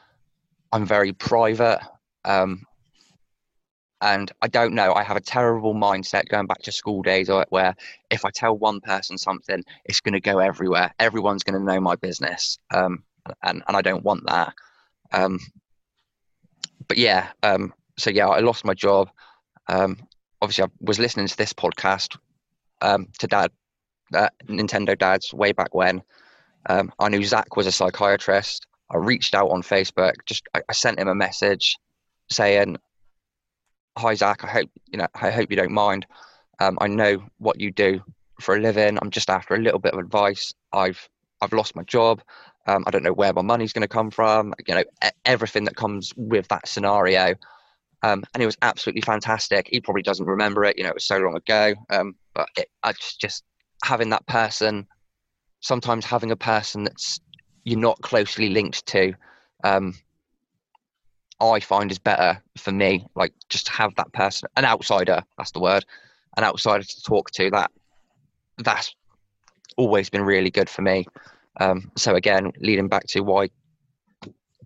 [0.73, 1.81] I'm very private.
[2.25, 2.63] Um,
[4.01, 4.93] and I don't know.
[4.95, 7.75] I have a terrible mindset going back to school days where
[8.11, 10.93] if I tell one person something, it's going to go everywhere.
[10.99, 13.03] Everyone's going to know my business, um,
[13.43, 14.53] and and I don't want that.
[15.13, 15.39] Um,
[16.89, 19.09] but yeah, um, so yeah, I lost my job.
[19.69, 19.97] Um,
[20.41, 22.17] obviously I was listening to this podcast
[22.83, 23.51] um, to dad,
[24.15, 26.03] uh, Nintendo dads way back when.
[26.69, 28.67] Um, I knew Zach was a psychiatrist.
[28.91, 31.77] I reached out on Facebook, just I, I, sent him a message
[32.31, 32.77] saying,
[33.97, 36.07] hi Zach, I hope you know, I hope you don't mind.
[36.59, 38.01] Um, I know what you do
[38.41, 38.99] for a living.
[39.01, 40.53] I'm just after a little bit of advice.
[40.73, 41.09] I've
[41.41, 42.23] I've lost my job.
[42.67, 44.55] Um, I don't know where my money's going to come from.
[44.67, 44.85] You know,
[45.25, 47.35] everything that comes with that scenario.
[48.03, 49.69] Um, and it was absolutely fantastic.
[49.71, 50.77] He probably doesn't remember it.
[50.77, 51.75] You know, it was so long ago.
[51.91, 53.45] Um, but it, I just, just
[53.85, 54.87] having that person,
[55.61, 57.21] sometimes having a person that's
[57.65, 59.13] you're not closely linked to,
[59.65, 59.95] um,
[61.41, 63.07] I find is better for me.
[63.15, 65.23] Like just to have that person, an outsider.
[65.37, 65.85] That's the word,
[66.37, 67.51] an outsider to talk to.
[67.51, 67.71] That
[68.59, 68.95] that's
[69.77, 71.07] always been really good for me.
[71.61, 73.51] Um, so again, leading back to why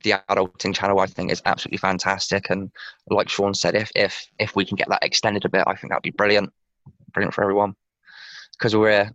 [0.02, 2.50] the adulting channel I think is absolutely fantastic.
[2.50, 2.70] And
[3.08, 5.90] like Sean said, if if if we can get that extended a bit, I think
[5.90, 6.52] that'd be brilliant,
[7.12, 7.74] brilliant for everyone.
[8.52, 9.10] Because we're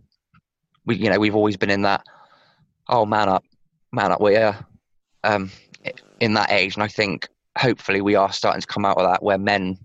[0.85, 2.05] we you know we've always been in that
[2.89, 3.43] oh man up,
[3.91, 4.21] man up.
[4.21, 4.55] We're
[5.23, 5.51] um,
[6.19, 7.27] in that age, and I think
[7.57, 9.77] hopefully we are starting to come out of that where men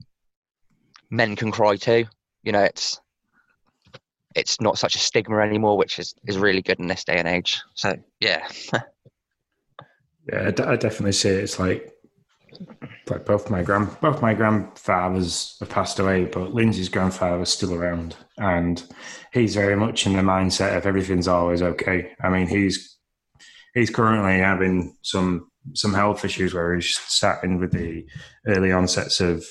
[1.10, 2.04] men can cry too.
[2.42, 3.00] You know, it's
[4.34, 7.26] it's not such a stigma anymore, which is, is really good in this day and
[7.26, 7.60] age.
[7.74, 8.46] So yeah.
[10.32, 11.44] yeah, I, definitely see it.
[11.44, 11.92] It's like
[13.08, 17.74] like both my grand both my grandfathers have passed away, but Lindsay's grandfather is still
[17.74, 18.82] around, and
[19.32, 22.12] he's very much in the mindset of everything's always okay.
[22.22, 22.98] I mean, he's
[23.74, 28.06] he's currently having some some health issues where he's starting with the
[28.46, 29.44] early onsets of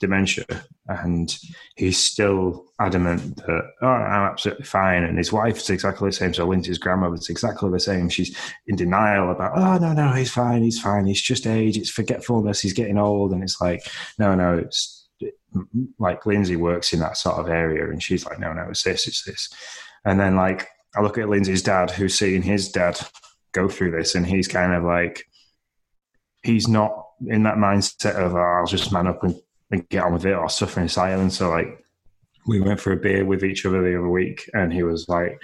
[0.00, 0.44] dementia,
[0.88, 1.36] and
[1.76, 5.04] he's still adamant that oh, I'm absolutely fine.
[5.04, 6.34] And his wife's exactly the same.
[6.34, 8.08] So Lindsay's grandmother's exactly the same.
[8.08, 11.90] She's in denial about oh no no he's fine he's fine he's just age it's
[11.90, 13.82] forgetfulness he's getting old and it's like
[14.18, 15.08] no no it's
[15.98, 19.06] like Lindsay works in that sort of area and she's like no no it's this
[19.06, 19.48] it's this
[20.04, 22.98] and then like I look at Lindsay's dad who's seeing his dad
[23.52, 25.24] go through this and he's kind of like
[26.46, 29.34] he's not in that mindset of oh, I'll just man up and
[29.70, 31.38] and get on with it or suffer in silence.
[31.38, 31.84] So like
[32.46, 35.42] we went for a beer with each other the other week and he was like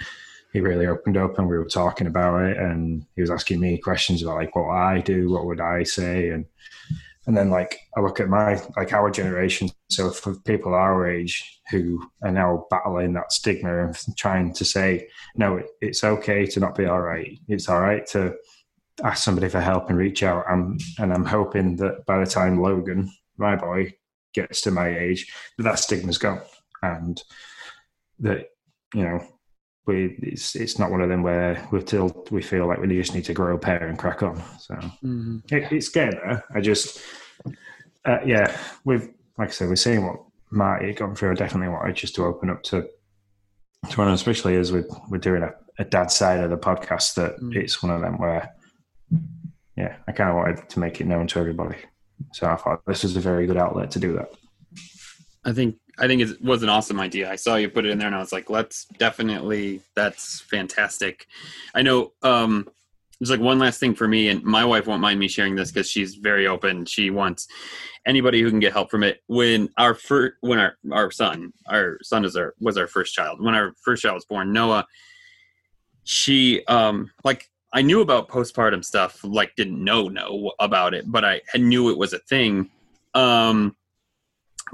[0.53, 3.77] he really opened up and we were talking about it and he was asking me
[3.77, 6.45] questions about like what I do, what would I say and
[7.25, 11.61] and then like I look at my like our generation, so for people our age
[11.71, 16.75] who are now battling that stigma and trying to say, no, it's okay to not
[16.75, 17.39] be all right.
[17.47, 18.35] It's all right to
[19.03, 20.45] ask somebody for help and reach out.
[20.49, 23.93] I'm, and I'm hoping that by the time Logan, my boy,
[24.33, 26.41] gets to my age, that that stigma's gone,
[26.81, 27.21] and
[28.19, 28.49] that
[28.93, 29.25] you know
[29.85, 33.13] we it's it's not one of them where we till we feel like we just
[33.13, 34.41] need to grow a pair and crack on.
[34.59, 35.37] So mm-hmm.
[35.51, 36.43] it, it's getting there.
[36.53, 37.01] I just
[38.05, 40.21] uh, yeah, we've like I said, we're seeing what
[40.51, 41.31] Marty had gone through.
[41.31, 42.87] I definitely wanted just to open up to
[43.89, 47.15] to one, especially as we're we're doing a, a dad side of the podcast.
[47.15, 47.55] That mm.
[47.55, 48.53] it's one of them where
[49.75, 51.77] yeah, I kind of wanted to make it known to everybody.
[52.31, 54.33] So I thought this was a very good outlet to do that.
[55.45, 57.31] I think I think it was an awesome idea.
[57.31, 59.81] I saw you put it in there, and I was like, "Let's definitely.
[59.95, 61.27] That's fantastic."
[61.75, 62.13] I know.
[62.21, 62.67] Um,
[63.19, 65.71] there's like one last thing for me, and my wife won't mind me sharing this
[65.71, 66.85] because she's very open.
[66.85, 67.47] She wants
[68.05, 69.21] anybody who can get help from it.
[69.27, 73.43] When our first, when our our son, our son is our was our first child.
[73.43, 74.85] When our first child was born, Noah,
[76.03, 81.25] she um like I knew about postpartum stuff, like didn't know know about it, but
[81.25, 82.69] I, knew it was a thing.
[83.15, 83.75] Um,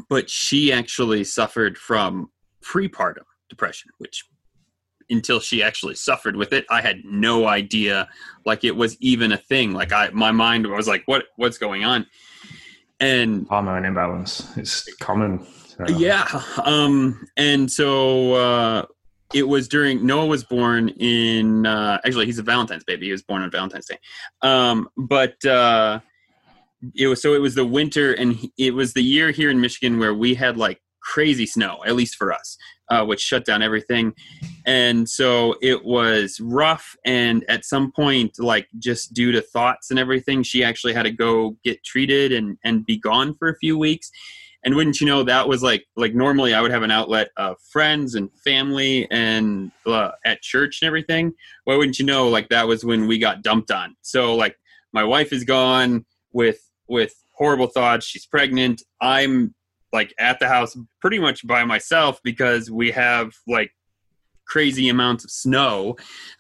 [0.10, 2.30] but she actually suffered from
[2.62, 4.26] prepartum depression, which
[5.10, 8.10] until she actually suffered with it, I had no idea
[8.46, 9.74] like it was even a thing.
[9.74, 12.06] Like I, my mind was like, what, what's going on?
[13.00, 14.56] And hormone imbalance.
[14.58, 15.48] It's common.
[15.68, 15.86] So.
[15.88, 16.28] Yeah.
[16.64, 18.86] Um, and so, uh,
[19.34, 23.08] it was during Noah was born in uh, actually he's a Valentine's baby.
[23.08, 24.00] He was born on Valentine's Day,
[24.42, 26.00] um, but uh,
[26.96, 30.00] it was so it was the winter and it was the year here in Michigan
[30.00, 32.58] where we had like crazy snow, at least for us,
[32.90, 34.14] uh, which shut down everything,
[34.66, 36.96] and so it was rough.
[37.06, 41.12] And at some point, like just due to thoughts and everything, she actually had to
[41.12, 44.12] go get treated and and be gone for a few weeks
[44.66, 47.56] and wouldn't you know that was like like normally i would have an outlet of
[47.72, 51.34] friends and family and uh, at church and everything.
[51.66, 53.96] Why wouldn't you know like that was when we got dumped on.
[54.02, 54.56] So like
[54.94, 58.06] my wife is gone with with horrible thoughts.
[58.06, 58.84] She's pregnant.
[59.02, 59.54] I'm
[59.92, 63.72] like at the house pretty much by myself because we have like
[64.46, 65.96] crazy amounts of snow.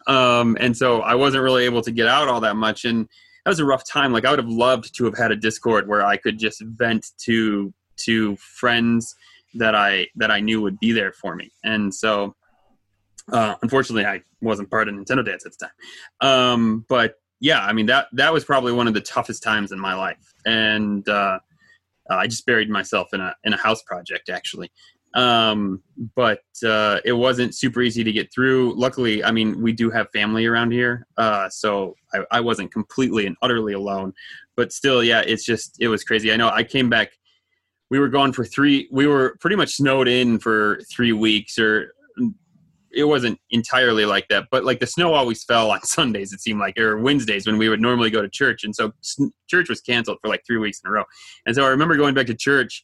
[0.07, 2.86] Um and so i wasn't really able to get out all that much.
[2.86, 3.07] And
[3.45, 4.11] that was a rough time.
[4.11, 7.05] Like i would have loved to have had a discord where i could just vent
[7.26, 7.74] to
[8.05, 9.15] to friends
[9.55, 11.51] that I that I knew would be there for me.
[11.63, 12.35] And so,
[13.31, 16.29] uh, unfortunately, I wasn't part of Nintendo Dads at the time.
[16.29, 19.79] Um, but yeah, I mean that that was probably one of the toughest times in
[19.79, 20.33] my life.
[20.45, 21.39] And uh,
[22.09, 24.71] Uh, I just buried myself in a in a house project actually,
[25.13, 25.83] um,
[26.15, 28.73] but uh, it wasn't super easy to get through.
[28.75, 33.27] Luckily, I mean, we do have family around here, uh, so I, I wasn't completely
[33.27, 34.13] and utterly alone.
[34.57, 36.33] But still, yeah, it's just it was crazy.
[36.33, 37.09] I know I came back.
[37.89, 38.87] We were gone for three.
[38.91, 41.93] We were pretty much snowed in for three weeks, or
[42.91, 44.45] it wasn't entirely like that.
[44.51, 46.33] But like the snow always fell on Sundays.
[46.33, 48.91] It seemed like, or Wednesdays when we would normally go to church, and so
[49.49, 51.03] church was canceled for like three weeks in a row.
[51.45, 52.83] And so I remember going back to church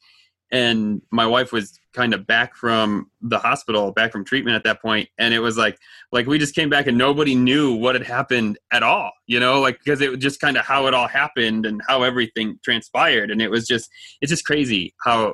[0.52, 4.82] and my wife was kind of back from the hospital back from treatment at that
[4.82, 5.78] point and it was like
[6.12, 9.60] like we just came back and nobody knew what had happened at all you know
[9.60, 13.32] like because it was just kind of how it all happened and how everything transpired.
[13.32, 13.90] And it was just
[14.22, 15.34] it's just crazy how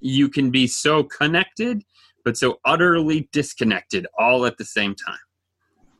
[0.00, 1.82] you can be so connected
[2.24, 5.18] but so utterly disconnected all at the same time.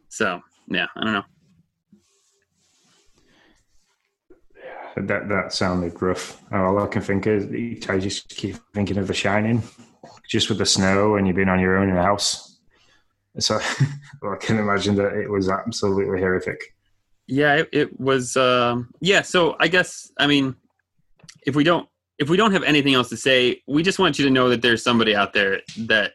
[0.08, 1.24] So yeah i don't know
[4.96, 6.42] that that sounded rough.
[6.52, 7.46] All I can think is
[7.88, 9.62] I just keep thinking of The Shining,
[10.28, 12.58] just with the snow and you've been on your own in a house.
[13.38, 13.58] So
[14.22, 16.74] I can imagine that it was absolutely horrific.
[17.26, 18.36] Yeah, it, it was.
[18.36, 20.56] Um, yeah, so I guess I mean,
[21.46, 24.24] if we don't if we don't have anything else to say, we just want you
[24.24, 26.12] to know that there's somebody out there that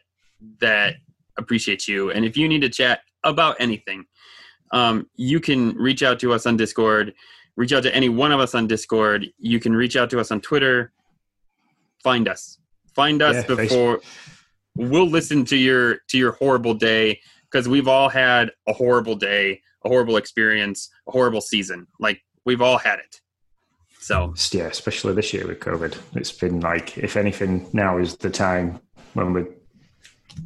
[0.60, 0.96] that
[1.38, 4.04] appreciates you, and if you need to chat about anything,
[4.72, 7.14] um, you can reach out to us on Discord
[7.56, 9.26] reach out to any one of us on Discord.
[9.38, 10.92] You can reach out to us on Twitter.
[12.02, 12.58] Find us.
[12.94, 14.00] Find us yeah, before
[14.76, 19.60] we'll listen to your to your horrible day because we've all had a horrible day,
[19.84, 21.86] a horrible experience, a horrible season.
[21.98, 23.20] Like we've all had it.
[24.00, 28.30] So yeah, especially this year with COVID, it's been like if anything, now is the
[28.30, 28.80] time
[29.14, 29.48] when we're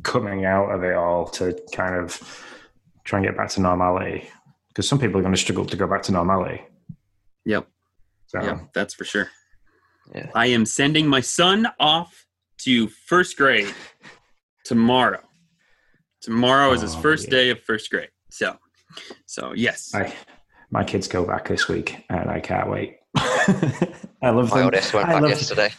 [0.03, 2.45] coming out of it all to kind of
[3.05, 4.29] try and get back to normality.
[4.69, 6.63] Because some people are going to struggle to go back to normality.
[8.35, 8.43] Yep.
[8.43, 8.49] So.
[8.49, 9.29] Yeah, that's for sure.
[10.15, 10.31] Yeah.
[10.35, 12.27] I am sending my son off
[12.59, 13.73] to first grade
[14.65, 15.23] tomorrow.
[16.21, 17.31] Tomorrow is his oh, first yeah.
[17.31, 18.11] day of first grade.
[18.31, 18.57] So,
[19.27, 19.95] so yes.
[19.95, 20.13] I,
[20.71, 22.97] my kids go back this week, and I can't wait.
[23.17, 24.65] I love my them.
[24.67, 25.71] oldest went I back yesterday.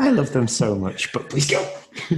[0.00, 1.62] I love them so much, but please go.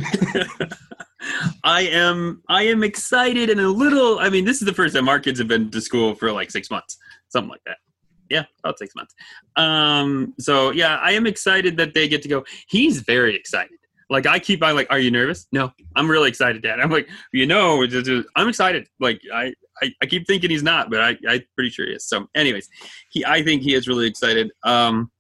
[1.64, 5.08] I am I am excited and a little I mean this is the first time
[5.08, 6.96] our kids have been to school for like six months,
[7.28, 7.78] something like that
[8.30, 9.14] yeah, about six months.
[9.56, 12.44] Um, so yeah, I am excited that they get to go.
[12.68, 13.78] He's very excited.
[14.08, 15.46] Like I keep on like, are you nervous?
[15.52, 16.78] No, I'm really excited, Dad.
[16.80, 17.84] I'm like, you know,
[18.36, 18.88] I'm excited.
[19.00, 19.52] Like I,
[19.82, 22.04] I, I keep thinking he's not, but I, I'm pretty sure he is.
[22.04, 22.68] So, anyways,
[23.10, 24.50] he, I think he is really excited.
[24.62, 25.10] Um,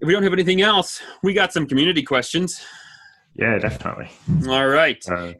[0.00, 2.62] if we don't have anything else, we got some community questions.
[3.34, 4.10] Yeah, definitely.
[4.48, 5.02] All right.
[5.08, 5.32] Uh,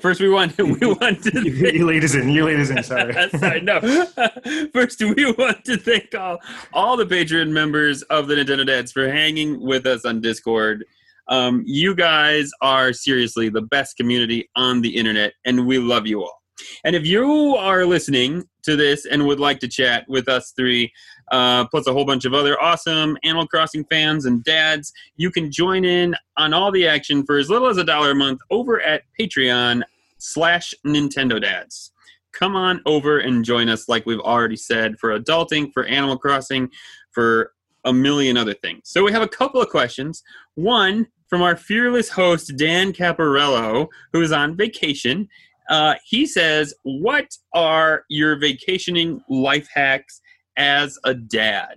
[0.00, 2.28] First, we want we want to thank, you lead us in.
[2.28, 2.82] You lead us in.
[2.82, 3.60] Sorry, sorry.
[3.60, 3.80] No.
[4.72, 6.38] First, we want to thank all
[6.72, 10.84] all the Patreon members of the Nintendo Dads for hanging with us on Discord.
[11.28, 16.22] Um, you guys are seriously the best community on the internet, and we love you
[16.22, 16.42] all.
[16.84, 20.92] And if you are listening to this and would like to chat with us three,
[21.30, 25.50] uh, plus a whole bunch of other awesome Animal Crossing fans and dads, you can
[25.50, 28.80] join in on all the action for as little as a dollar a month over
[28.80, 29.82] at Patreon
[30.18, 31.92] slash Nintendo Dads.
[32.32, 36.68] Come on over and join us, like we've already said, for adulting, for Animal Crossing,
[37.12, 37.52] for
[37.84, 38.82] a million other things.
[38.84, 40.22] So we have a couple of questions.
[40.54, 45.28] One from our fearless host, Dan Caparello, who is on vacation.
[45.70, 50.20] Uh, he says, What are your vacationing life hacks
[50.56, 51.76] as a dad?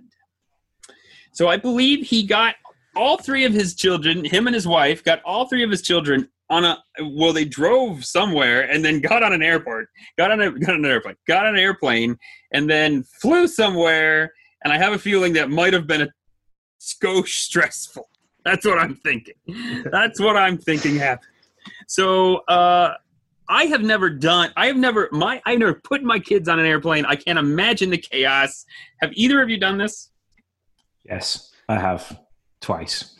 [1.32, 2.56] So I believe he got
[2.96, 6.28] all three of his children, him and his wife, got all three of his children
[6.50, 6.78] on a
[7.10, 10.84] well they drove somewhere and then got on an airport got on a got on
[10.84, 12.16] an airplane got on an airplane
[12.52, 14.32] and then flew somewhere.
[14.64, 16.08] And i have a feeling that might have been a
[16.80, 18.08] skosh stressful.
[18.44, 19.34] That's what i'm thinking.
[19.92, 21.32] That's what i'm thinking happened.
[21.86, 22.94] So uh
[23.48, 26.66] i have never done i have never my i never put my kids on an
[26.66, 27.04] airplane.
[27.04, 28.64] I can't imagine the chaos.
[29.00, 30.10] Have either of you done this?
[31.04, 32.20] Yes i have.
[32.60, 33.14] Twice.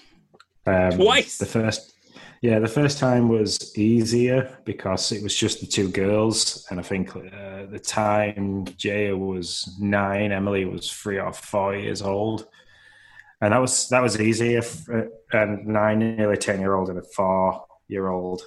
[0.66, 1.38] Um, twice?
[1.38, 1.94] the first
[2.40, 6.84] yeah, the first time was easier because it was just the two girls, and I
[6.84, 12.46] think uh, the time Jaya was nine, Emily was three or four years old,
[13.40, 14.62] and that was that was easier.
[14.62, 18.42] For, and nine, nearly ten year old, and a four year old.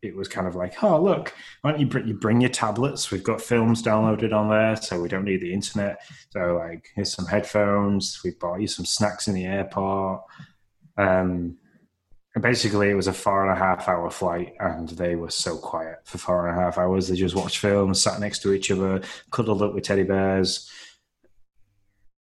[0.00, 3.10] It was kind of like, oh look, why don't you bring, you bring your tablets?
[3.10, 6.00] We've got films downloaded on there, so we don't need the internet.
[6.30, 8.20] So like, here's some headphones.
[8.24, 10.22] We bought you some snacks in the airport.
[10.96, 11.56] Um,
[12.34, 15.56] and basically, it was a four and a half hour flight, and they were so
[15.56, 17.08] quiet for four and a half hours.
[17.08, 19.00] They just watched films, sat next to each other,
[19.32, 20.70] cuddled up with teddy bears.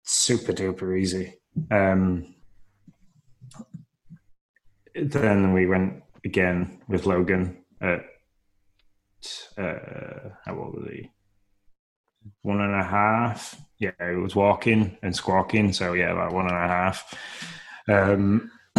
[0.03, 1.35] super duper easy.
[1.69, 2.35] Um,
[4.95, 8.05] then we went again with Logan at
[9.57, 11.09] uh, how old was he?
[12.43, 13.59] One and a half.
[13.79, 15.73] Yeah, he was walking and squawking.
[15.73, 17.17] So yeah, about one and a half.
[17.87, 18.51] Um,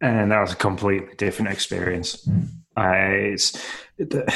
[0.00, 2.28] and that was a completely different experience.
[2.76, 2.96] I,
[3.32, 3.52] it's,
[3.98, 4.32] the,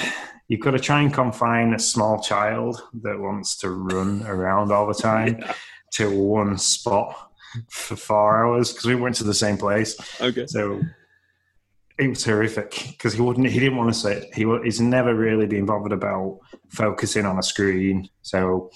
[0.48, 4.86] you've got to try and confine a small child that wants to run around all
[4.86, 5.54] the time yeah.
[5.92, 7.30] to one spot
[7.68, 9.96] for four hours because we went to the same place.
[10.20, 10.46] Okay.
[10.46, 10.80] So
[11.98, 13.48] it was horrific because he wouldn't.
[13.48, 14.34] He didn't want to sit.
[14.34, 16.38] He he's never really been bothered about
[16.68, 18.08] focusing on a screen.
[18.22, 18.70] So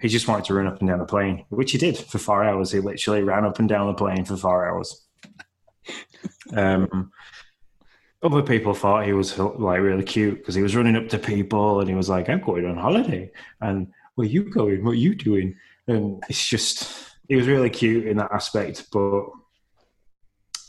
[0.00, 2.44] he just wanted to run up and down the plane, which he did for four
[2.44, 2.72] hours.
[2.72, 5.04] He literally ran up and down the plane for four hours.
[6.54, 7.10] Um,
[8.22, 11.80] other people thought he was like really cute because he was running up to people
[11.80, 13.30] and he was like, "I'm going on holiday,"
[13.60, 14.84] and where you going?
[14.84, 15.54] What are you doing?
[15.86, 19.26] And it's just he was really cute in that aspect, but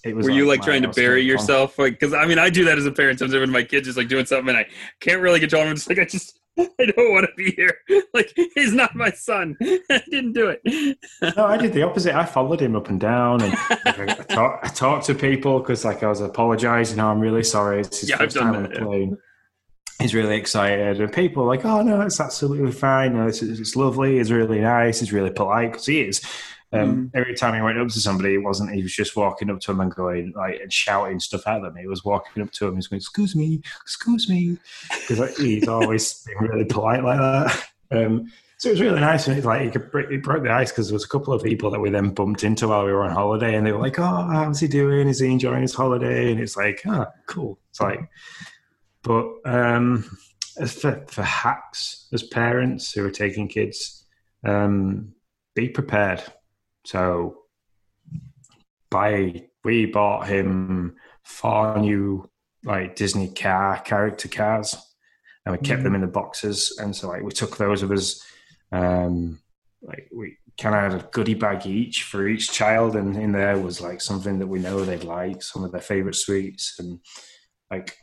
[0.04, 0.26] it was.
[0.26, 1.78] Were you like trying to bury yourself?
[1.78, 3.20] Like, because I mean, I do that as a parent.
[3.20, 4.68] Sometimes when my kid's just like doing something, and I
[5.00, 5.70] can't really control him.
[5.70, 6.40] I'm just like, I just
[6.80, 7.78] I don't want to be here.
[8.12, 9.56] Like he's not my son.
[9.62, 10.98] I didn't do it.
[11.38, 12.16] no, I did the opposite.
[12.16, 13.54] I followed him up and down, and
[13.86, 17.00] like, I, talk, I, talked to people because like I was apologizing.
[17.00, 17.82] Oh, I'm really sorry.
[17.82, 19.18] It's his yeah, first time on the plane.
[20.02, 23.14] He's really excited, and people are like, "Oh no, it's absolutely fine.
[23.14, 24.18] No, it's, it's lovely.
[24.18, 25.00] It's really nice.
[25.00, 26.22] He's really polite because he is."
[26.72, 27.12] Um, mm.
[27.16, 29.72] Every time he went up to somebody, it wasn't he was just walking up to
[29.72, 31.76] him and going like and shouting stuff at them.
[31.76, 34.58] He was walking up to him, and he's going, "Excuse me, excuse me,"
[34.90, 37.66] because he's always been really polite like that.
[37.92, 40.72] Um, so it was really nice, and it's like it, break, it broke the ice
[40.72, 43.04] because there was a couple of people that we then bumped into while we were
[43.04, 45.08] on holiday, and they were like, "Oh, how's he doing?
[45.08, 48.02] Is he enjoying his holiday?" And it's like, "Ah, oh, cool." It's like,
[49.02, 50.20] but um,
[50.60, 54.06] as for, for hacks as parents who are taking kids,
[54.44, 55.14] um,
[55.56, 56.22] be prepared
[56.90, 57.44] so
[58.90, 62.28] by we bought him four new
[62.64, 64.76] like Disney car character cars,
[65.46, 66.80] and we kept mm them in the boxes.
[66.82, 68.26] And so like we took those of us,
[68.72, 69.38] um,
[69.84, 73.60] like we kind of had a goodie bag each for each child, and in there
[73.60, 77.00] was like something that we know they'd like, some of their favorite sweets, and
[77.70, 77.98] like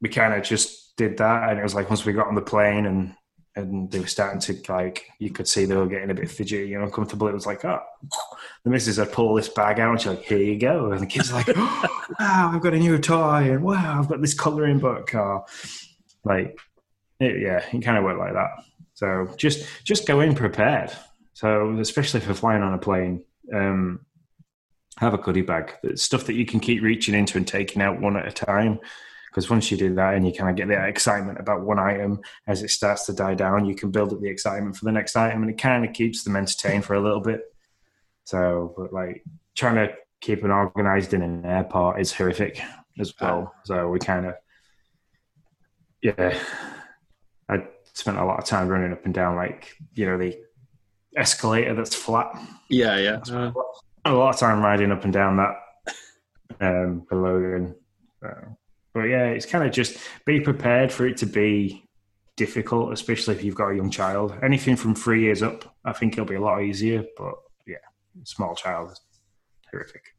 [0.00, 1.48] we kind of just did that.
[1.48, 3.14] And it was like once we got on the plane and
[3.56, 6.74] and they were starting to like you could see they were getting a bit fidgety
[6.74, 7.28] and uncomfortable.
[7.28, 7.80] It was like, oh,
[8.64, 10.90] the missus had pulled this bag out and she's like, here you go.
[10.92, 11.86] And the kids are like, oh,
[12.18, 15.14] wow, I've got a new toy and wow, I've got this colouring book.
[15.14, 15.44] Or,
[16.24, 16.58] like,
[17.20, 18.50] it, yeah, it kind of worked like that.
[18.94, 20.92] So just just go in prepared.
[21.34, 24.00] So especially for flying on a plane, um,
[24.98, 25.74] have a goodie bag.
[25.94, 28.80] Stuff that you can keep reaching into and taking out one at a time
[29.34, 32.20] because once you do that and you kind of get that excitement about one item
[32.46, 35.16] as it starts to die down you can build up the excitement for the next
[35.16, 37.40] item and it kind of keeps them entertained for a little bit.
[38.24, 39.24] So but like
[39.56, 42.62] trying to keep them organized in an airport is horrific
[43.00, 43.52] as well.
[43.64, 44.34] So we kind of
[46.00, 46.38] yeah
[47.48, 50.38] i spent a lot of time running up and down like you know the
[51.16, 52.40] escalator that's flat.
[52.70, 53.20] Yeah yeah.
[53.28, 53.50] Uh,
[54.04, 55.56] a lot of time riding up and down that
[56.60, 57.74] um for and
[58.20, 58.56] so
[58.94, 61.84] but yeah, it's kind of just be prepared for it to be
[62.36, 64.34] difficult, especially if you've got a young child.
[64.42, 67.04] Anything from three years up, I think it'll be a lot easier.
[67.16, 67.34] But
[67.66, 67.76] yeah,
[68.22, 69.00] small child is
[69.70, 70.14] horrific.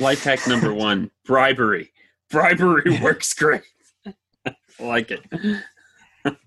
[0.00, 1.92] Life hack number one: bribery.
[2.30, 3.62] Bribery works great.
[4.46, 5.20] I like it.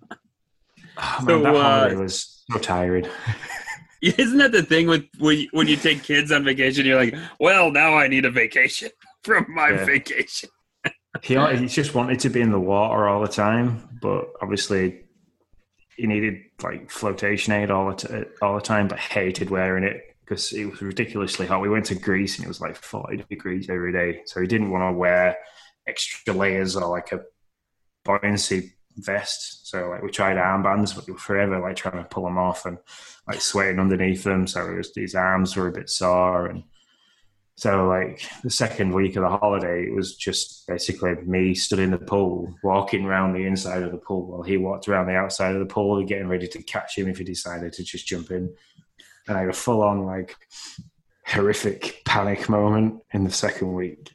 [1.00, 3.08] Oh, man, so, that uh, was so tired.
[4.02, 6.88] Isn't that the thing with when you, when you take kids on vacation?
[6.88, 8.90] You're like, well, now I need a vacation
[9.22, 9.86] from my yeah.
[9.86, 10.50] vacation
[11.24, 15.04] he, he just wanted to be in the water all the time, but obviously
[15.96, 20.02] he needed like flotation aid all the t- all the time, but hated wearing it
[20.24, 21.62] because it was ridiculously hot.
[21.62, 24.72] We went to Greece and it was like forty degrees every day, so he didn't
[24.72, 25.38] want to wear
[25.88, 27.22] extra layers or like a
[28.04, 29.68] buoyancy vest.
[29.68, 32.66] So like we tried armbands, but we were forever like trying to pull them off
[32.66, 32.78] and
[33.28, 34.48] like sweating underneath them.
[34.48, 36.64] So it was, these arms were a bit sore and
[37.58, 41.90] so, like the second week of the holiday, it was just basically me stood in
[41.90, 45.56] the pool, walking around the inside of the pool while he walked around the outside
[45.56, 48.54] of the pool, getting ready to catch him if he decided to just jump in.
[49.28, 50.36] And I had a full on, like,
[51.26, 54.14] horrific panic moment in the second week.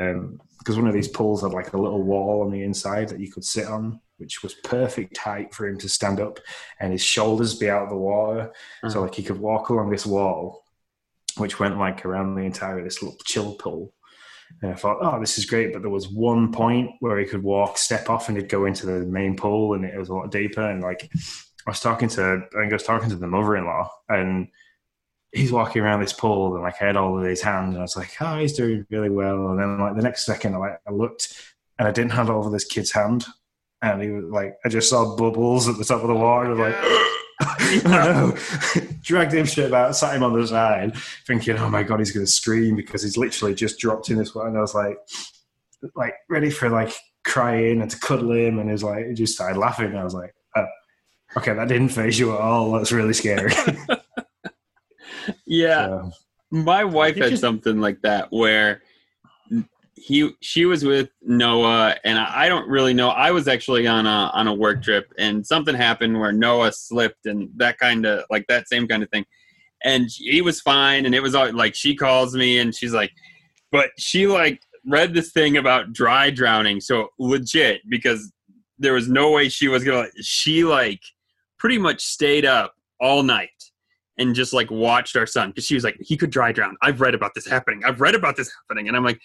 [0.00, 3.20] Um, because one of these pools had like a little wall on the inside that
[3.20, 6.40] you could sit on, which was perfect height for him to stand up
[6.80, 8.50] and his shoulders be out of the water.
[8.82, 8.90] Uh-huh.
[8.90, 10.64] So, like, he could walk along this wall
[11.38, 13.92] which went like around the entire this little chill pool.
[14.62, 15.72] And I thought, oh, this is great.
[15.72, 18.86] But there was one point where he could walk, step off, and he'd go into
[18.86, 20.62] the main pool, and it was a lot deeper.
[20.62, 21.10] And like,
[21.66, 24.48] I was talking to, I think I was talking to the mother-in-law, and
[25.32, 27.82] he's walking around this pool and like I had all of his hands and I
[27.82, 29.48] was like, oh, he's doing really well.
[29.48, 32.46] And then like the next second, I, like, I looked and I didn't have all
[32.46, 33.24] of this kid's hand,
[33.82, 36.54] and he was like, I just saw bubbles at the top of the water.
[36.54, 37.14] Like, I
[37.84, 38.36] know.
[39.02, 40.96] Dragged him straight out, sat him on the side,
[41.26, 44.34] thinking, oh my god, he's going to scream because he's literally just dropped in this
[44.34, 44.98] one." And I was like,
[45.94, 46.92] like ready for like
[47.24, 49.86] crying and to cuddle him, and he's like, he just started laughing.
[49.86, 50.66] And I was like, oh,
[51.36, 52.72] okay, that didn't faze you at all.
[52.72, 53.52] That's really scary.
[55.46, 55.86] yeah.
[55.86, 56.10] So,
[56.50, 58.82] my wife had just, something like that where
[59.98, 63.10] he she was with Noah and I don't really know.
[63.10, 67.26] I was actually on a on a work trip and something happened where Noah slipped
[67.26, 69.24] and that kind of like that same kind of thing.
[69.84, 73.12] And he was fine and it was all like she calls me and she's like
[73.70, 78.32] but she like read this thing about dry drowning so legit because
[78.78, 81.00] there was no way she was to she like
[81.58, 83.50] pretty much stayed up all night
[84.18, 87.00] and just like watched our son because she was like he could dry drown i've
[87.00, 89.20] read about this happening i've read about this happening and i'm like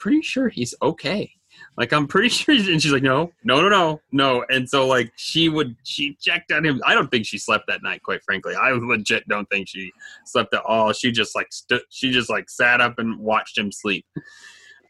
[0.00, 1.32] pretty sure he's okay.
[1.76, 4.44] Like I'm pretty sure, and she's like, no, no, no, no, no.
[4.48, 6.80] And so like she would, she checked on him.
[6.84, 8.54] I don't think she slept that night, quite frankly.
[8.54, 9.92] I legit don't think she
[10.24, 10.92] slept at all.
[10.92, 14.04] She just like stood, she just like sat up and watched him sleep,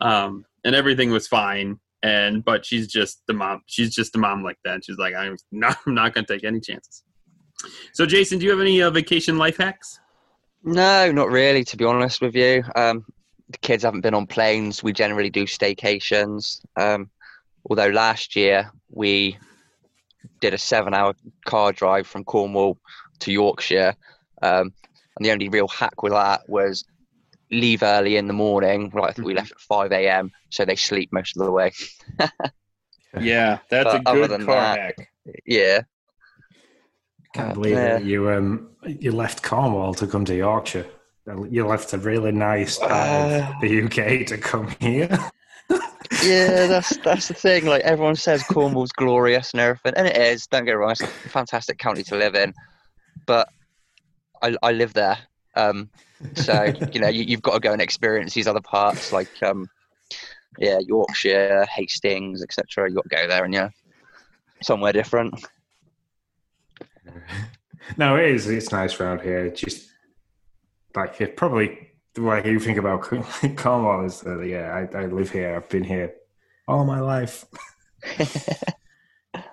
[0.00, 1.78] um, and everything was fine.
[2.02, 3.62] And but she's just the mom.
[3.66, 4.84] She's just a mom like that.
[4.84, 7.04] She's like, I'm not, I'm not gonna take any chances.
[7.92, 10.00] So, Jason, do you have any uh, vacation life hacks?
[10.62, 11.62] No, not really.
[11.64, 13.04] To be honest with you, um,
[13.50, 14.82] the kids haven't been on planes.
[14.82, 16.60] We generally do staycations.
[16.76, 17.10] Um,
[17.68, 19.36] although last year we
[20.40, 21.14] did a seven-hour
[21.46, 22.78] car drive from Cornwall
[23.20, 23.94] to Yorkshire,
[24.42, 24.72] um,
[25.16, 26.84] and the only real hack with that was
[27.50, 28.90] leave early in the morning.
[28.90, 30.30] Right, I think we left at five a.m.
[30.50, 31.72] so they sleep most of the way.
[33.20, 35.08] yeah, that's but a good car that, hack.
[35.44, 35.82] Yeah.
[37.34, 38.04] Can't believe uh, it.
[38.04, 40.86] You um you left Cornwall to come to Yorkshire.
[41.50, 45.08] You left a really nice part uh, of the UK to come here.
[46.24, 47.66] yeah, that's that's the thing.
[47.66, 50.46] Like everyone says, Cornwall's glorious and everything, and it is.
[50.46, 52.52] Don't get wrong; it's a fantastic county to live in.
[53.26, 53.48] But
[54.42, 55.18] I, I live there,
[55.54, 55.90] um,
[56.34, 59.68] so you know you, have got to go and experience these other parts, like um,
[60.58, 62.88] yeah, Yorkshire, Hastings, etc.
[62.88, 63.70] You got to go there and yeah,
[64.62, 65.34] somewhere different.
[67.96, 68.48] No, it is.
[68.48, 69.50] It's nice around here.
[69.50, 69.89] Just
[70.94, 73.02] like it probably like you think about
[73.56, 76.14] Cornwall is uh, yeah I, I live here I've been here
[76.70, 77.44] all my life.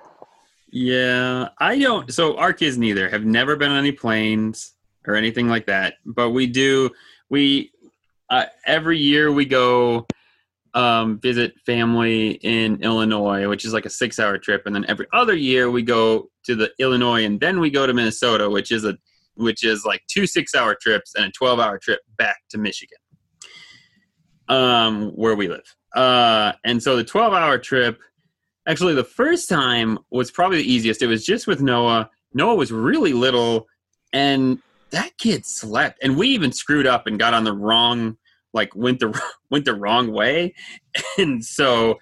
[0.71, 2.13] yeah, I don't.
[2.13, 4.73] So our kids neither have never been on any planes
[5.05, 5.95] or anything like that.
[6.05, 6.91] But we do.
[7.29, 7.71] We
[8.29, 10.05] uh, every year we go
[10.73, 15.35] um, visit family in Illinois, which is like a six-hour trip, and then every other
[15.35, 18.97] year we go to the Illinois, and then we go to Minnesota, which is a
[19.38, 22.97] which is like two six hour trips and a 12 hour trip back to Michigan,
[24.49, 25.75] um, where we live.
[25.95, 27.99] Uh, and so the 12 hour trip,
[28.67, 31.01] actually, the first time was probably the easiest.
[31.01, 32.09] It was just with Noah.
[32.33, 33.67] Noah was really little,
[34.13, 34.59] and
[34.91, 35.99] that kid slept.
[36.03, 38.17] And we even screwed up and got on the wrong,
[38.53, 39.19] like went the
[39.49, 40.53] went the wrong way,
[41.17, 41.97] and so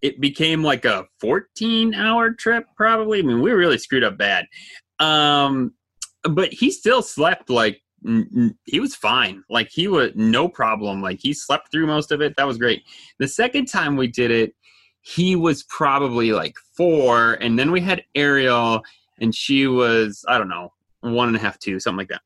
[0.00, 3.18] it became like a 14 hour trip probably.
[3.20, 4.46] I mean, we really screwed up bad.
[4.98, 5.74] Um,
[6.24, 7.82] but he still slept like
[8.64, 9.42] he was fine.
[9.50, 11.02] Like he was no problem.
[11.02, 12.36] Like he slept through most of it.
[12.36, 12.84] That was great.
[13.18, 14.54] The second time we did it,
[15.00, 18.82] he was probably like four, and then we had Ariel,
[19.20, 22.22] and she was I don't know one and a half, two, something like that.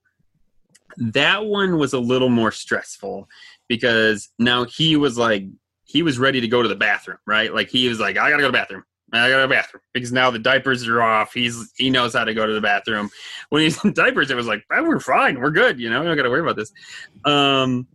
[0.97, 3.29] That one was a little more stressful
[3.69, 5.45] because now he was like
[5.85, 7.53] he was ready to go to the bathroom, right?
[7.55, 8.85] Like he was like I gotta go to the bathroom.
[9.13, 11.35] I got a bathroom because now the diapers are off.
[11.35, 13.11] He's he knows how to go to the bathroom.
[13.51, 15.79] When he's in diapers, it was like, oh, we're fine, we're good.
[15.79, 16.73] You know, we don't got to worry about this.
[17.25, 17.87] Um,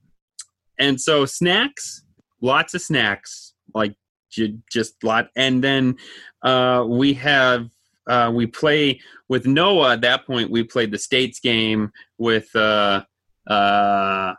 [0.80, 2.04] and so snacks,
[2.42, 3.96] lots of snacks, like
[4.72, 5.30] just lot.
[5.36, 5.98] And then
[6.44, 7.70] uh, we have
[8.08, 9.94] uh, we play with Noah.
[9.94, 12.56] At that point, we played the states game with.
[12.56, 13.04] Uh,
[13.48, 14.34] uh,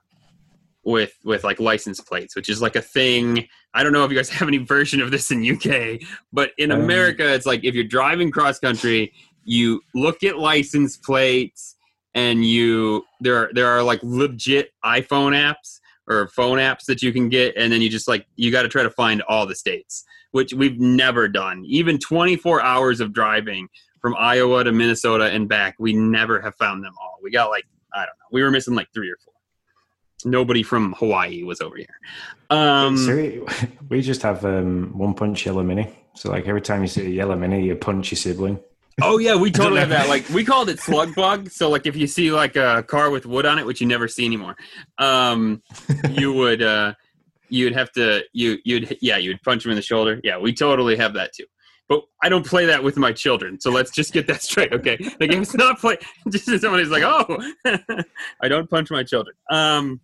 [0.89, 3.47] with with like license plates, which is like a thing.
[3.75, 6.01] I don't know if you guys have any version of this in UK,
[6.33, 9.13] but in um, America, it's like if you're driving cross country,
[9.45, 11.77] you look at license plates,
[12.15, 15.79] and you there are there are like legit iPhone apps
[16.09, 18.69] or phone apps that you can get, and then you just like you got to
[18.69, 21.65] try to find all the states, which we've never done.
[21.67, 23.69] Even 24 hours of driving
[24.01, 27.19] from Iowa to Minnesota and back, we never have found them all.
[27.23, 29.35] We got like I don't know, we were missing like three or four
[30.25, 32.01] nobody from Hawaii was over here.
[32.51, 33.43] Um, so we,
[33.89, 35.89] we just have um, one punch yellow mini.
[36.15, 38.61] So like every time you see a yellow mini, you punch your sibling.
[39.01, 40.09] Oh yeah, we totally have that.
[40.09, 41.51] Like we called it slug bug.
[41.51, 44.09] So like if you see like a car with wood on it, which you never
[44.09, 44.57] see anymore,
[44.99, 45.63] um,
[46.11, 46.95] you would uh,
[47.49, 50.21] you'd have to you you'd yeah you'd punch him in the shoulder.
[50.25, 51.45] Yeah, we totally have that too.
[51.89, 53.59] But I don't play that with my children.
[53.61, 54.99] So let's just get that straight, okay?
[55.19, 55.97] The game's not play.
[56.29, 57.39] Just somebody's like, oh,
[58.43, 59.35] I don't punch my children.
[59.51, 59.99] Um,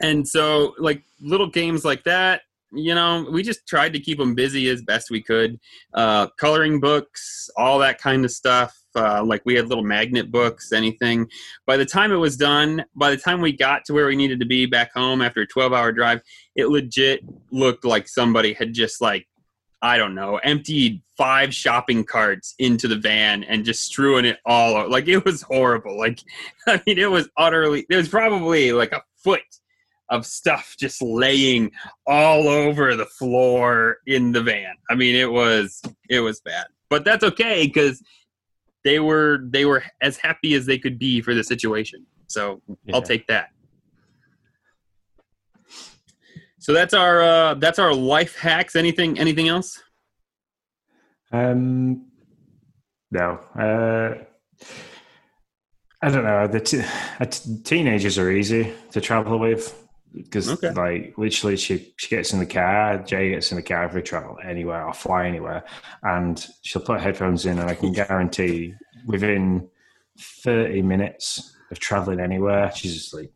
[0.00, 4.34] and so like little games like that you know, we just tried to keep them
[4.34, 5.60] busy as best we could.
[5.92, 8.76] Uh, coloring books, all that kind of stuff.
[8.94, 11.26] Uh, like we had little magnet books, anything.
[11.66, 14.40] By the time it was done, by the time we got to where we needed
[14.40, 16.22] to be back home after a 12 hour drive,
[16.56, 17.20] it legit
[17.50, 19.26] looked like somebody had just like,
[19.80, 24.76] I don't know, emptied five shopping carts into the van and just strewing it all
[24.76, 24.90] out.
[24.90, 25.98] Like it was horrible.
[25.98, 26.20] Like,
[26.66, 29.42] I mean, it was utterly, it was probably like a foot
[30.12, 31.72] of stuff just laying
[32.06, 34.74] all over the floor in the van.
[34.90, 38.00] I mean, it was it was bad, but that's okay because
[38.84, 42.06] they were they were as happy as they could be for the situation.
[42.26, 42.94] So yeah.
[42.94, 43.48] I'll take that.
[46.58, 48.76] So that's our uh, that's our life hacks.
[48.76, 49.82] Anything anything else?
[51.32, 52.06] Um,
[53.10, 53.40] no.
[53.58, 54.24] Uh,
[56.02, 56.46] I don't know.
[56.48, 59.82] The t- teenagers are easy to travel with
[60.14, 60.70] because okay.
[60.72, 64.02] like literally she she gets in the car jay gets in the car if we
[64.02, 65.64] travel anywhere or fly anywhere
[66.02, 68.74] and she'll put headphones in and i can guarantee
[69.06, 69.68] within
[70.18, 73.32] 30 minutes of traveling anywhere she's asleep.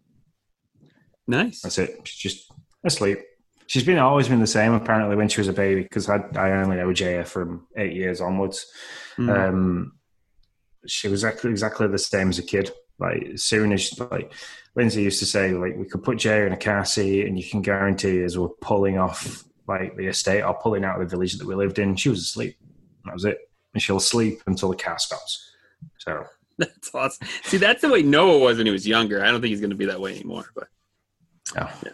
[1.27, 1.63] Nice.
[1.63, 2.01] That's it.
[2.05, 2.53] She's just
[2.85, 3.19] asleep.
[3.67, 6.53] She's been always been the same apparently when she was a baby because I, I
[6.53, 8.67] only know jay from eight years onwards.
[9.19, 9.49] Mm.
[9.49, 9.93] um,
[10.87, 14.33] she was exactly, exactly the same as a kid like as soon as like
[14.75, 17.49] Lindsay used to say, like we could put Jay in a car seat, and you
[17.49, 21.35] can guarantee as we're pulling off like the estate or pulling out of the village
[21.39, 22.57] that we lived in, she was asleep.
[23.05, 23.39] That was it,
[23.75, 25.51] and she'll sleep until the car stops.
[25.99, 26.25] So
[26.59, 27.27] that's awesome.
[27.45, 29.25] See, that's the way Noah was when he was younger.
[29.25, 30.47] I don't think he's going to be that way anymore.
[30.55, 30.69] But
[31.59, 31.73] oh.
[31.85, 31.93] yeah.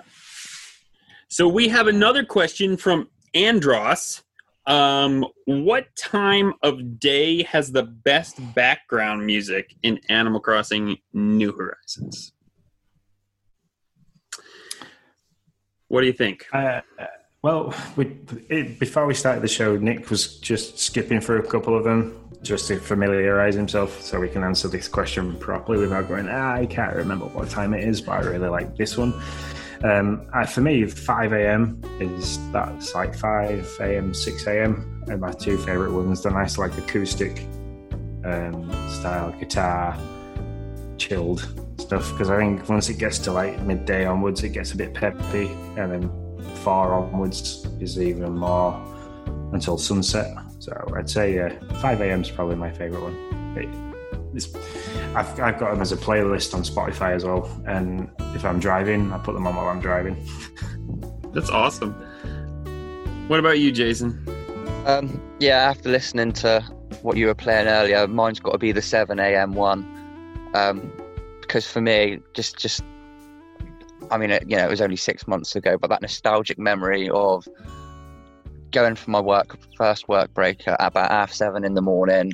[1.28, 4.22] So we have another question from Andros.
[4.66, 12.32] Um, what time of day has the best background music in Animal Crossing New Horizons?
[15.88, 16.46] What do you think?
[16.52, 16.80] Uh,
[17.42, 18.16] well, we,
[18.48, 22.30] it, before we started the show, Nick was just skipping through a couple of them
[22.42, 26.66] just to familiarize himself so we can answer this question properly without going, ah, I
[26.66, 29.12] can't remember what time it is, but I really like this one.
[29.84, 31.82] Um, for me, 5 a.m.
[32.00, 35.02] is that's like 5 a.m., 6 a.m.
[35.08, 36.22] and my two favorite ones.
[36.22, 37.40] The nice, like acoustic
[38.24, 39.98] um, style guitar,
[40.98, 41.40] chilled
[41.78, 42.12] stuff.
[42.12, 45.48] Because I think once it gets to like midday onwards, it gets a bit peppy,
[45.76, 48.80] and then far onwards is even more
[49.52, 50.36] until sunset.
[50.60, 52.22] So I'd say uh, 5 a.m.
[52.22, 53.91] is probably my favorite one.
[55.14, 57.50] I've, I've got them as a playlist on Spotify as well.
[57.66, 60.16] And if I'm driving, I put them on while I'm driving.
[61.32, 61.92] That's awesome.
[63.28, 64.26] What about you, Jason?
[64.86, 66.60] Um, yeah, after listening to
[67.02, 69.54] what you were playing earlier, mine's got to be the 7 a.m.
[69.54, 69.86] one.
[70.54, 70.92] Um,
[71.40, 72.82] because for me, just, just,
[74.10, 77.10] I mean, it, you know, it was only six months ago, but that nostalgic memory
[77.10, 77.46] of
[78.70, 82.32] going for my work, first work break at about half seven in the morning,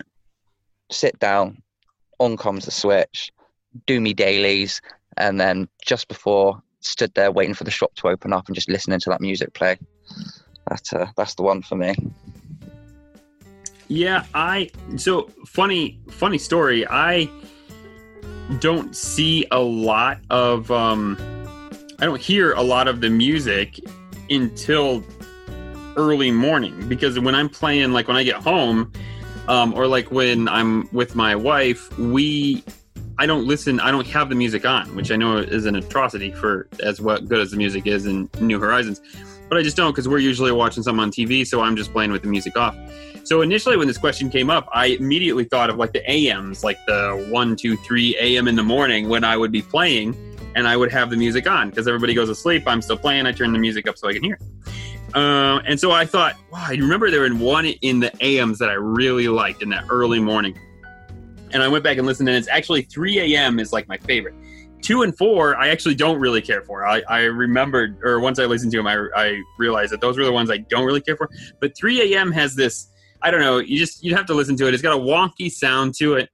[0.90, 1.62] sit down,
[2.18, 3.32] on comes the switch,
[3.86, 4.80] do me dailies,
[5.16, 8.68] and then just before stood there waiting for the shop to open up and just
[8.68, 9.78] listening to that music play.
[10.68, 11.94] That uh, that's the one for me.
[13.88, 16.86] Yeah, I so funny funny story.
[16.88, 17.30] I
[18.60, 21.16] don't see a lot of um
[22.00, 23.80] I don't hear a lot of the music
[24.30, 25.02] until
[25.96, 28.92] early morning because when I'm playing like when I get home
[29.48, 32.62] um, or like when I'm with my wife, we
[33.18, 33.80] I don't listen.
[33.80, 37.28] I don't have the music on, which I know is an atrocity for as what
[37.28, 39.00] good as the music is in New Horizons.
[39.48, 42.12] But I just don't because we're usually watching something on TV, so I'm just playing
[42.12, 42.76] with the music off.
[43.24, 46.78] So initially, when this question came up, I immediately thought of like the AMs, like
[46.86, 50.14] the one, two, three AM in the morning when I would be playing,
[50.54, 52.64] and I would have the music on because everybody goes to sleep.
[52.66, 53.26] I'm still playing.
[53.26, 54.38] I turn the music up so I can hear.
[55.14, 58.68] Uh, and so I thought, wow, I remember there was one in the AMs that
[58.68, 60.58] I really liked in that early morning.
[61.50, 63.58] And I went back and listened, and it's actually 3 a.m.
[63.58, 64.34] is like my favorite.
[64.82, 66.86] Two and four, I actually don't really care for.
[66.86, 70.24] I, I remembered, or once I listened to them, I, I realized that those were
[70.24, 71.30] the ones I don't really care for.
[71.60, 72.30] But 3 a.m.
[72.32, 72.88] has this,
[73.22, 74.74] I don't know, you just, you have to listen to it.
[74.74, 76.28] It's got a wonky sound to it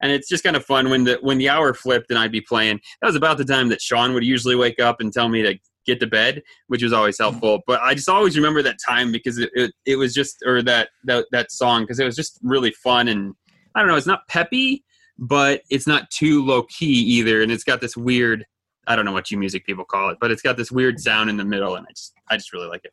[0.00, 2.40] and it's just kind of fun when the when the hour flipped and I'd be
[2.40, 2.80] playing.
[3.00, 5.58] That was about the time that Sean would usually wake up and tell me to
[5.90, 7.60] get to bed, which was always helpful.
[7.66, 10.90] But I just always remember that time because it, it, it was just or that
[11.04, 13.34] that that song because it was just really fun and
[13.74, 14.84] I don't know, it's not peppy,
[15.18, 18.44] but it's not too low key either, and it's got this weird.
[18.86, 21.30] I don't know what you music people call it, but it's got this weird sound
[21.30, 22.92] in the middle, and I just I just really like it.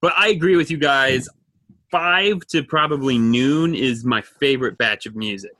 [0.00, 1.28] But I agree with you guys.
[1.90, 5.52] Five to probably noon is my favorite batch of music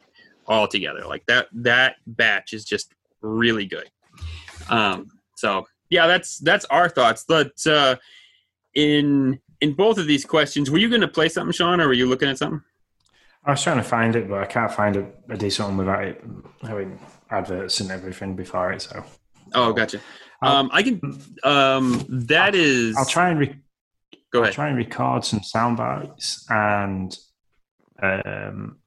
[0.46, 1.04] altogether.
[1.06, 3.90] Like that that batch is just really good.
[4.68, 7.24] Um, so yeah, that's that's our thoughts.
[7.28, 7.96] But uh,
[8.74, 11.92] in in both of these questions, were you going to play something, Sean, or were
[11.92, 12.62] you looking at something?
[13.44, 16.04] I was trying to find it, but I can't find a, a decent one without
[16.04, 16.24] it
[16.62, 16.98] having
[17.30, 18.82] adverts and everything before it.
[18.82, 19.04] So,
[19.54, 20.00] oh, gotcha.
[20.40, 21.00] Um, I can.
[21.44, 22.96] Um, that I'll, is.
[22.96, 23.60] I'll try and re-
[24.32, 27.14] Go I'll try and record some sound bites and,
[28.02, 28.78] um,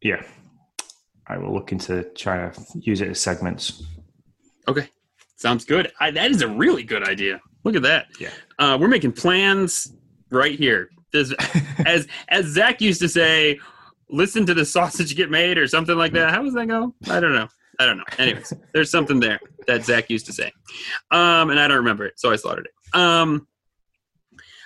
[0.00, 0.22] yeah,
[1.26, 3.82] I will look into trying to use it as segments.
[4.66, 4.88] Okay,
[5.40, 5.90] sounds good.
[6.00, 7.40] I, that is a really good idea.
[7.64, 8.06] Look at that.
[8.18, 8.30] Yeah.
[8.58, 9.92] Uh, we're making plans
[10.30, 10.90] right here.
[11.12, 11.34] Does,
[11.86, 13.58] as as Zach used to say,
[14.08, 16.30] listen to the sausage get made or something like that.
[16.30, 16.94] How does that go?
[17.08, 17.48] I don't know.
[17.78, 18.04] I don't know.
[18.18, 20.52] Anyways, there's something there that Zach used to say,
[21.10, 22.98] um, and I don't remember it, so I slaughtered it.
[22.98, 23.46] Um,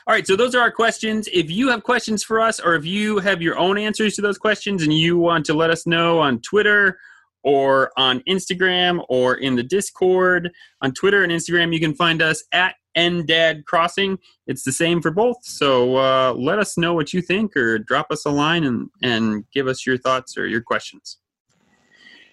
[0.06, 1.28] all right, so those are our questions.
[1.32, 4.36] If you have questions for us, or if you have your own answers to those
[4.36, 6.98] questions, and you want to let us know on Twitter
[7.44, 12.42] or on Instagram or in the Discord, on Twitter and Instagram, you can find us
[12.52, 14.18] at NDAD Crossing.
[14.46, 15.36] It's the same for both.
[15.42, 19.44] So uh, let us know what you think, or drop us a line and and
[19.52, 21.18] give us your thoughts or your questions.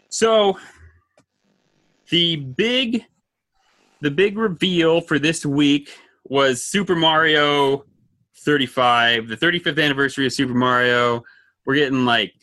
[0.10, 0.58] So
[2.10, 3.06] the big
[4.02, 5.92] the big reveal for this week
[6.26, 7.86] was Super Mario
[8.38, 11.24] 35, the 35th anniversary of Super Mario.
[11.66, 12.34] We're getting like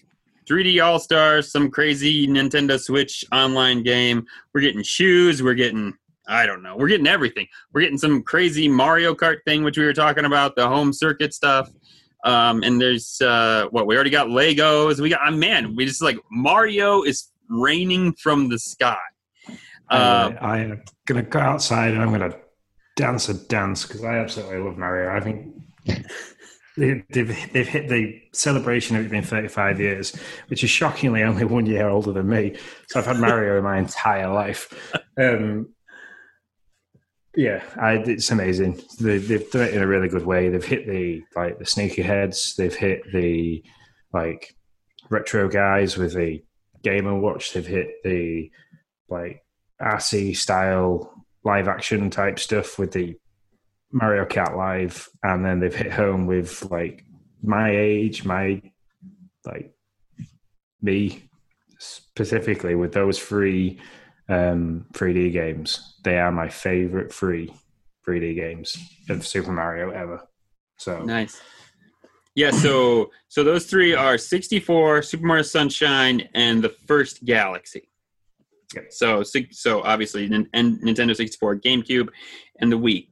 [0.49, 4.27] 3D All Stars, some crazy Nintendo Switch online game.
[4.53, 5.43] We're getting shoes.
[5.43, 5.95] We're getting,
[6.27, 7.47] I don't know, we're getting everything.
[7.73, 11.35] We're getting some crazy Mario Kart thing, which we were talking about, the home circuit
[11.35, 11.71] stuff.
[12.25, 15.01] Um, and there's uh, what we already got Legos.
[15.01, 18.97] We got, uh, man, we just like Mario is raining from the sky.
[19.91, 22.39] Uh, I, am going to go outside and I'm going to
[22.97, 25.17] dance a dance because I absolutely love Mario.
[25.17, 25.55] I think
[26.79, 30.17] they've, they've hit the celebration of it being 35 years,
[30.49, 32.57] which is shockingly only one year older than me.
[32.89, 34.73] So I've had Mario my entire life.
[35.19, 35.75] Um,
[37.37, 38.81] yeah, I, it's amazing.
[39.01, 40.49] They, they've done it in a really good way.
[40.49, 42.55] They've hit the like the sneaky heads.
[42.57, 43.63] They've hit the
[44.13, 44.57] like
[45.11, 46.43] retro guys with the
[46.83, 47.53] Game and Watch.
[47.53, 48.51] They've hit the
[49.09, 49.43] like
[49.81, 53.17] RC style live action type stuff with the
[53.93, 57.05] Mario Kart Live, and then they've hit home with like
[57.43, 58.63] my age, my
[59.47, 59.73] like
[60.83, 61.29] me
[61.79, 63.81] specifically with those three
[64.29, 65.97] um, 3D games.
[66.05, 67.53] They are my favorite free
[68.07, 68.77] 3D games
[69.09, 70.29] of Super Mario ever.
[70.77, 71.41] So Nice.
[72.35, 77.89] Yeah, so so those three are 64, Super Mario Sunshine, and the first Galaxy.
[78.75, 78.93] Yep.
[78.93, 80.47] So so obviously and
[80.81, 82.09] Nintendo 64, GameCube,
[82.61, 83.08] and the Wii.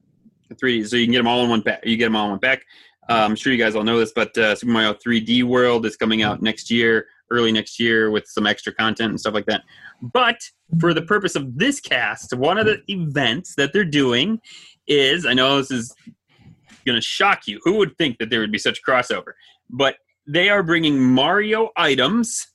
[0.48, 0.88] The 3D.
[0.88, 1.84] So you can get them all in one pack.
[1.84, 2.62] You get them all in one pack.
[3.08, 5.96] Uh, I'm sure you guys all know this, but uh, Super Mario 3D World is
[5.96, 9.62] coming out next year, early next year, with some extra content and stuff like that.
[10.02, 10.40] But
[10.80, 14.40] for the purpose of this cast, one of the events that they're doing
[14.88, 15.94] is I know this is
[16.84, 17.60] going to shock you.
[17.62, 19.32] Who would think that there would be such a crossover?
[19.70, 22.46] But they are bringing Mario items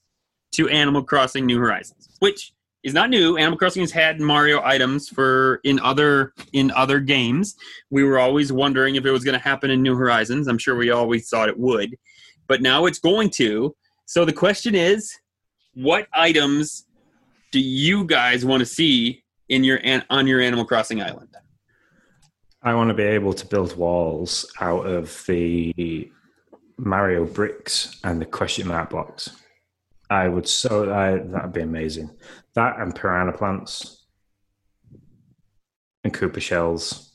[0.53, 2.53] to Animal Crossing New Horizons, which
[2.84, 3.38] is not new.
[3.38, 7.55] Animal Crossing has had Mario items for in other in other games.
[7.89, 10.47] We were always wondering if it was going to happen in New Horizons.
[10.47, 11.95] I'm sure we always thought it would,
[12.47, 13.75] but now it's going to.
[14.05, 15.13] So the question is,
[15.73, 16.86] what items
[17.51, 19.79] do you guys want to see in your
[20.09, 21.29] on your Animal Crossing island?
[22.63, 26.11] I want to be able to build walls out of the
[26.77, 29.29] Mario bricks and the question mark blocks.
[30.09, 32.11] I would so I, that'd be amazing.
[32.56, 34.06] That and piranha plants
[36.04, 37.08] and Koopa shells.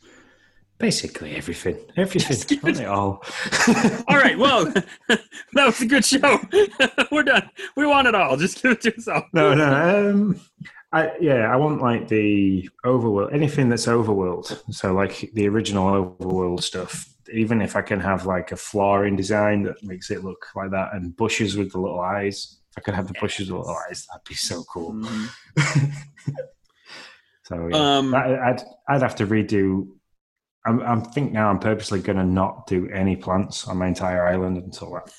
[0.79, 1.79] Basically everything.
[1.97, 2.29] Everything.
[2.37, 3.23] Just give Want it- all.
[4.09, 4.67] All right, well,
[5.09, 5.21] that
[5.55, 6.39] was a good show.
[7.11, 7.49] We're done.
[7.77, 8.37] We want it all.
[8.37, 9.25] Just give it to us all.
[9.33, 10.11] no, no.
[10.11, 10.41] Um,
[10.93, 14.63] I yeah, I want like the overworld, anything that's overworld.
[14.73, 17.09] So like the original overworld stuff.
[17.33, 20.93] Even if I can have like a flooring design that makes it look like that,
[20.95, 22.59] and bushes with the little eyes.
[22.77, 25.03] If I could have the bushes with the eyes, that'd be so cool.
[27.49, 29.87] So yeah, Um, that, I'd I'd have to redo.
[30.67, 34.27] I'm I'm think now I'm purposely going to not do any plants on my entire
[34.27, 35.13] island until that.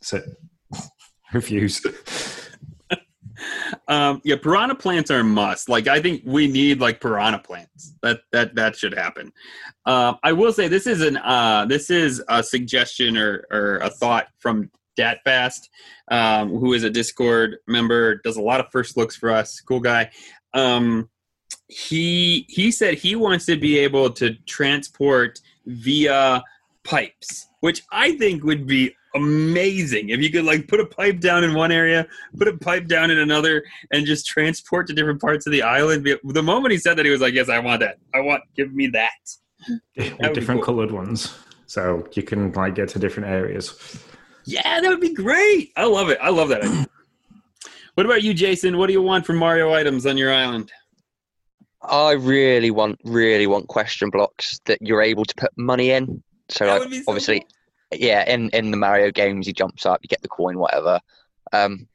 [0.00, 0.24] That's it.
[1.32, 1.80] Refuse.
[3.86, 5.68] Um, yeah, piranha plants are a must.
[5.68, 7.94] Like I think we need like piranha plants.
[8.02, 9.32] That that that should happen.
[9.86, 13.90] Uh, I will say this is an uh, this is a suggestion or or a
[13.90, 15.68] thought from Datfast,
[16.10, 19.60] um, who is a Discord member, does a lot of first looks for us.
[19.60, 20.10] Cool guy.
[20.54, 21.08] Um,
[21.68, 26.42] he he said he wants to be able to transport via
[26.82, 31.44] pipes, which I think would be amazing if you could like put a pipe down
[31.44, 35.46] in one area, put a pipe down in another, and just transport to different parts
[35.46, 36.08] of the island.
[36.24, 37.98] The moment he said that, he was like, "Yes, I want that.
[38.14, 38.42] I want.
[38.56, 39.10] Give me that."
[39.96, 40.76] that different cool.
[40.76, 41.36] colored ones,
[41.66, 44.02] so you can like get to different areas.
[44.48, 45.72] Yeah, that would be great.
[45.76, 46.16] I love it.
[46.22, 46.62] I love that.
[47.94, 48.78] what about you, Jason?
[48.78, 50.72] What do you want from Mario items on your island?
[51.82, 56.22] I really want, really want question blocks that you're able to put money in.
[56.48, 58.00] So, that like, so obviously, cool.
[58.00, 60.98] yeah, in in the Mario games, he jumps up, you get the coin, whatever.
[61.52, 61.86] Um,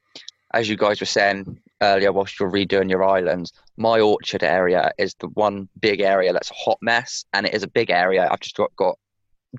[0.54, 5.16] as you guys were saying earlier, whilst you're redoing your islands, my orchard area is
[5.16, 8.30] the one big area that's a hot mess, and it is a big area.
[8.30, 9.00] I've just got, got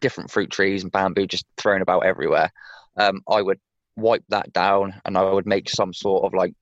[0.00, 2.52] different fruit trees and bamboo just thrown about everywhere.
[2.96, 3.60] Um, I would
[3.96, 6.54] wipe that down, and I would make some sort of like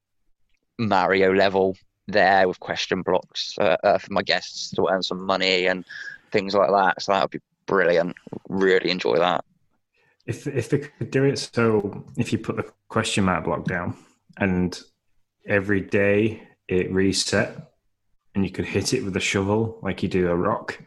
[0.78, 1.76] Mario level
[2.08, 5.84] there with question blocks uh, uh, for my guests to earn some money and
[6.30, 7.02] things like that.
[7.02, 8.16] So that would be brilliant.
[8.48, 9.44] Really enjoy that.
[10.26, 13.96] If if they could do it, so if you put the question mark block down
[14.38, 14.80] and
[15.46, 17.72] every day it reset,
[18.34, 20.78] and you could hit it with a shovel like you do a rock.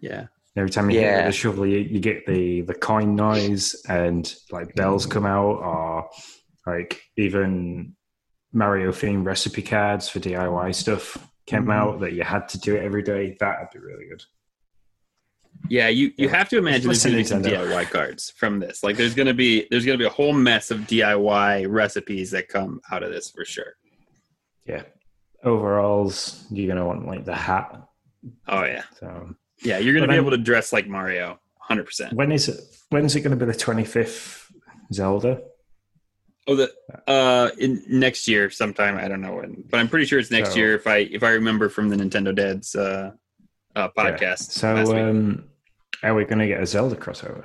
[0.00, 0.26] Yeah.
[0.56, 1.02] Every time you yeah.
[1.02, 5.04] hit it with a shovel, you, you get the the coin noise and like bells
[5.04, 6.08] come out, or
[6.66, 7.94] like even
[8.52, 11.70] Mario themed recipe cards for DIY stuff came mm-hmm.
[11.70, 14.22] out that you had to do it every day, that would be really good.
[15.68, 18.82] Yeah, you, you have to imagine there's gonna be some DIY cards from this.
[18.82, 22.80] Like there's gonna be there's gonna be a whole mess of DIY recipes that come
[22.90, 23.74] out of this for sure.
[24.66, 24.82] Yeah.
[25.44, 27.88] Overalls, you're gonna want like the hat.
[28.48, 28.82] Oh yeah.
[28.98, 32.12] So yeah, you're gonna be then, able to dress like Mario, hundred percent.
[32.12, 34.52] When is it when is it gonna be the twenty fifth
[34.92, 35.42] Zelda?
[36.48, 36.72] Oh, the
[37.08, 38.96] uh, in next year sometime.
[38.96, 41.22] I don't know when, but I'm pretty sure it's next so, year if I if
[41.22, 43.12] I remember from the Nintendo Dads uh,
[43.74, 44.62] uh podcast.
[44.62, 44.84] Yeah.
[44.84, 45.44] So, um,
[46.02, 47.44] are we going to get a Zelda crossover?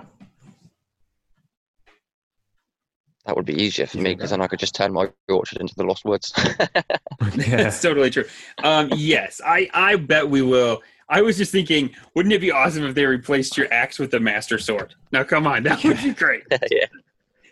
[3.25, 5.73] That would be easier for me because then I could just turn my orchard into
[5.75, 6.33] the Lost Woods.
[6.37, 7.57] yeah.
[7.57, 8.25] That's totally true.
[8.63, 10.81] Um, yes, I I bet we will.
[11.11, 14.19] I was just thinking, wouldn't it be awesome if they replaced your axe with a
[14.19, 14.95] Master Sword?
[15.11, 16.43] Now, come on, that would be great.
[16.71, 16.87] yeah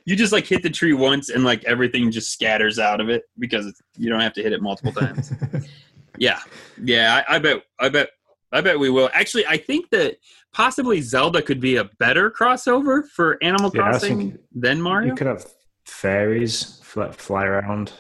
[0.10, 3.30] you just like hit the tree once and like everything just scatters out of it
[3.38, 5.32] because you don't have to hit it multiple times.
[6.18, 6.40] yeah,
[6.84, 7.22] yeah.
[7.28, 7.62] I, I, bet.
[7.80, 8.10] I bet.
[8.52, 9.12] I bet we will.
[9.14, 10.18] Actually, I think that
[10.52, 15.10] possibly Zelda could be a better crossover for Animal yeah, Crossing than Mario.
[15.10, 15.46] You could have
[15.86, 17.94] fairies fly, fly around.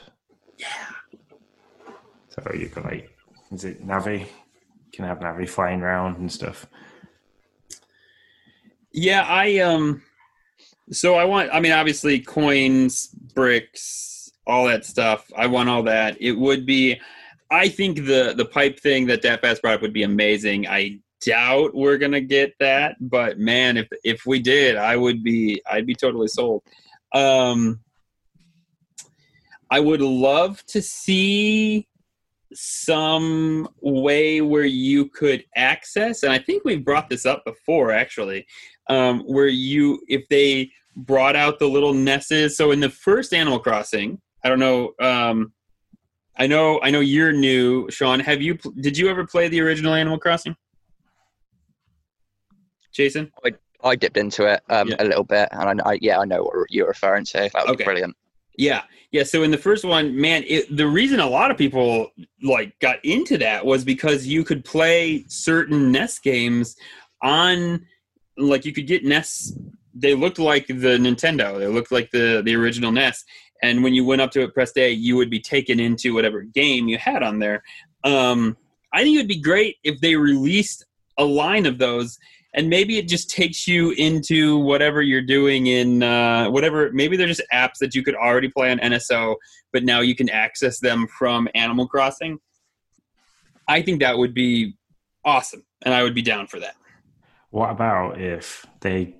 [0.57, 0.67] Yeah.
[2.29, 3.15] So you can like,
[3.51, 4.25] is it Navi?
[4.99, 6.65] Can have Navi flying around and stuff.
[8.91, 10.03] Yeah, I um
[10.91, 15.31] so I want, I mean, obviously coins, bricks, all that stuff.
[15.37, 16.17] I want all that.
[16.19, 16.99] It would be,
[17.49, 20.67] I think the the pipe thing that Datfast brought up would be amazing.
[20.67, 25.61] I doubt we're gonna get that, but man, if if we did, I would be,
[25.65, 26.63] I'd be totally sold.
[27.15, 27.79] Um,
[29.71, 31.87] I would love to see
[32.53, 38.45] some way where you could access, and I think we've brought this up before actually,
[38.87, 42.57] um, where you, if they brought out the little Nesses.
[42.57, 44.93] So in the first Animal Crossing, I don't know.
[44.99, 45.53] Um,
[46.37, 46.79] I know.
[46.81, 48.19] I know you're new, Sean.
[48.21, 48.57] Have you?
[48.79, 50.55] Did you ever play the original Animal Crossing?
[52.93, 53.51] Jason, I,
[53.83, 54.95] I dipped into it um, yeah.
[54.99, 57.49] a little bit, and I, I, yeah, I know what you're referring to.
[57.53, 57.83] That was okay.
[57.83, 58.15] brilliant.
[58.59, 59.23] Yeah, yeah.
[59.23, 62.11] So in the first one, man, it, the reason a lot of people
[62.43, 66.75] like got into that was because you could play certain NES games
[67.21, 67.85] on,
[68.37, 69.53] like, you could get NES
[69.93, 71.59] they looked like the Nintendo.
[71.59, 73.23] They looked like the the original NES.
[73.61, 76.43] And when you went up to it, pressed A, you would be taken into whatever
[76.43, 77.61] game you had on there.
[78.05, 78.55] Um,
[78.93, 80.85] I think it would be great if they released
[81.17, 82.17] a line of those,
[82.53, 86.91] and maybe it just takes you into whatever you're doing in uh, whatever.
[86.91, 89.35] Maybe they're just apps that you could already play on NSO,
[89.71, 92.39] but now you can access them from Animal Crossing.
[93.67, 94.77] I think that would be
[95.23, 96.75] awesome, and I would be down for that.
[97.51, 99.15] What about if they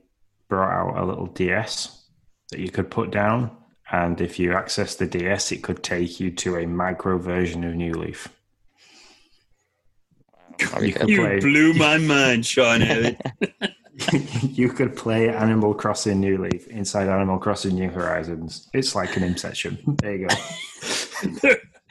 [0.48, 2.06] brought out a little DS
[2.52, 3.56] that you could put down,
[3.92, 7.76] and if you access the DS, it could take you to a micro version of
[7.76, 8.28] New Leaf.
[10.81, 12.81] You, you play, blew my mind, Sean.
[14.44, 18.69] you could play Animal Crossing New Leaf inside Animal Crossing New Horizons.
[18.73, 19.77] It's like an Inception.
[20.02, 20.36] There you go.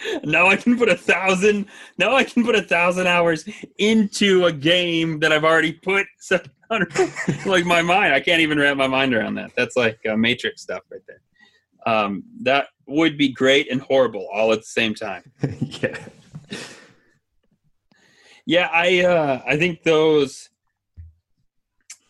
[0.24, 1.66] now I can put a thousand.
[1.98, 6.50] Now I can put a thousand hours into a game that I've already put seven
[6.70, 6.92] hundred.
[7.46, 9.52] like my mind, I can't even wrap my mind around that.
[9.56, 11.20] That's like uh, Matrix stuff right there.
[11.86, 15.30] Um, that would be great and horrible all at the same time.
[15.60, 15.96] yeah.
[18.48, 20.48] Yeah, I uh, I think those.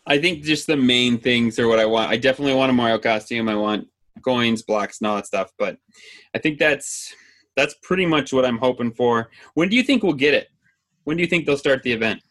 [0.06, 2.12] I think just the main things are what I want.
[2.12, 3.48] I definitely want a Mario costume.
[3.48, 3.88] I want
[4.22, 5.52] coins, blocks, and all that stuff.
[5.58, 5.78] But
[6.32, 7.12] I think that's
[7.56, 9.30] that's pretty much what I'm hoping for.
[9.54, 10.46] When do you think we'll get it?
[11.02, 12.22] When do you think they'll start the event?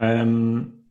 [0.00, 0.84] Um,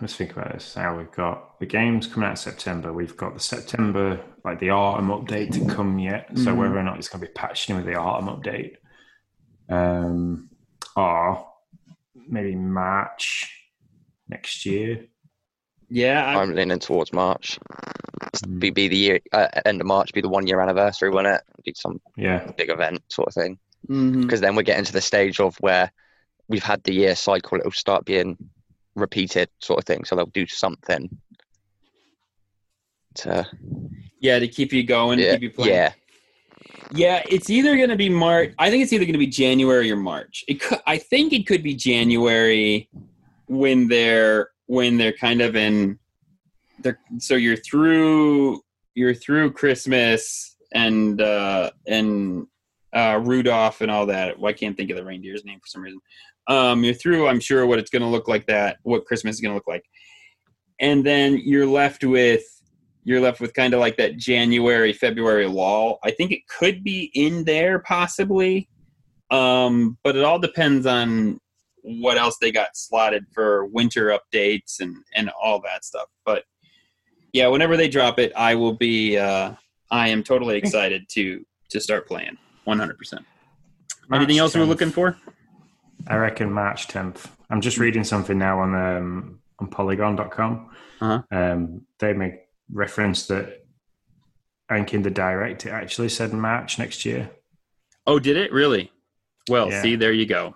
[0.00, 0.76] let's think about this.
[0.76, 2.92] Now we've got the games coming out in September.
[2.92, 6.28] We've got the September, like the autumn update to come yet.
[6.38, 6.56] So Mhm.
[6.56, 8.76] whether or not it's going to be patched in with the autumn update,
[9.68, 10.48] um,
[10.96, 11.46] or
[12.14, 13.52] maybe March
[14.28, 15.06] next year.
[15.88, 17.58] Yeah, I, I'm leaning towards March.
[17.72, 18.58] Mm.
[18.58, 21.40] Be, be the year uh, end of March, be the one year anniversary, won't it?
[21.64, 23.58] Be some Yeah, big event sort of thing.
[23.86, 25.90] Because then we're getting to the stage of where
[26.48, 27.58] we've had the year cycle.
[27.58, 28.36] It'll start being
[28.94, 30.04] repeated, sort of thing.
[30.04, 31.08] So they'll do something
[33.14, 33.48] to
[34.20, 35.74] yeah, to keep you going, yeah, keep you playing.
[35.74, 35.92] yeah.
[36.92, 38.54] Yeah, it's either going to be March.
[38.58, 40.44] I think it's either going to be January or March.
[40.48, 42.88] It could, I think it could be January
[43.46, 45.98] when they're when they're kind of in.
[46.80, 48.62] They're, so you're through
[48.94, 52.46] you're through Christmas and uh, and
[52.92, 54.38] uh, Rudolph and all that.
[54.38, 56.00] Well, I can't think of the reindeer's name for some reason.
[56.48, 57.28] Um, you're through.
[57.28, 58.78] I'm sure what it's going to look like that.
[58.82, 59.84] What Christmas is going to look like,
[60.80, 62.42] and then you're left with
[63.08, 65.98] you're left with kind of like that January, February lull.
[66.04, 68.68] I think it could be in there possibly,
[69.30, 71.40] um, but it all depends on
[71.82, 76.08] what else they got slotted for winter updates and and all that stuff.
[76.26, 76.44] But
[77.32, 79.16] yeah, whenever they drop it, I will be.
[79.16, 79.54] Uh,
[79.90, 82.36] I am totally excited to to start playing.
[82.64, 83.24] One hundred percent.
[84.12, 85.16] Anything else we're looking for?
[86.06, 87.26] I reckon March 10th.
[87.50, 90.70] I'm just reading something now on um, on Polygon.com.
[91.00, 91.22] Uh-huh.
[91.30, 93.64] Um, they make reference that
[94.68, 97.30] I think in the direct it actually said March next year.
[98.06, 98.92] Oh, did it really?
[99.48, 99.82] Well, Yeah.
[99.82, 100.54] see, there you go.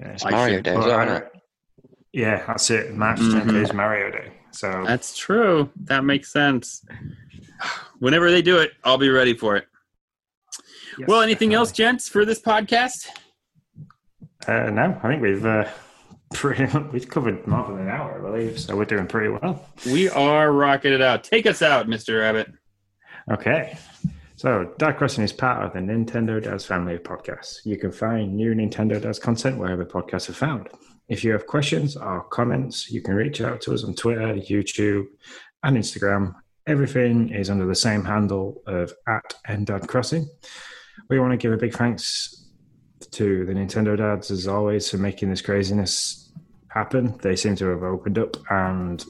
[0.00, 1.32] Yeah, It's I Mario Day, as Well, well, I- isn't it?
[2.12, 2.94] yeah that's it.
[2.94, 3.32] March Mhm.
[3.44, 4.32] 10th is Mario Day.
[4.50, 5.70] So That's true.
[5.84, 6.84] That makes sense.
[7.98, 9.66] Whenever they do it, I'll be ready for it.
[10.98, 13.08] yes, Well, anything else, gents, for this podcast?
[14.46, 15.68] Uh, no, I think we've uh,
[16.32, 18.58] pretty much, we've covered more than an hour, I believe.
[18.58, 19.66] So we're doing pretty well.
[19.86, 21.24] We are rocking it out.
[21.24, 22.20] Take us out, Mr.
[22.20, 22.52] Rabbit.
[23.30, 23.78] Okay.
[24.36, 27.66] So, Dad Crossing is part of the Nintendo Dads family of podcasts.
[27.66, 30.68] You can find new Nintendo Dads content wherever podcasts are found.
[31.08, 35.06] If you have questions or comments, you can reach out to us on Twitter, YouTube,
[35.64, 36.34] and Instagram.
[36.68, 40.28] Everything is under the same handle of at NDad Crossing.
[41.08, 42.47] We want to give a big thanks
[43.12, 46.30] to the Nintendo Dads, as always, for making this craziness
[46.68, 47.18] happen.
[47.22, 49.04] They seem to have opened up and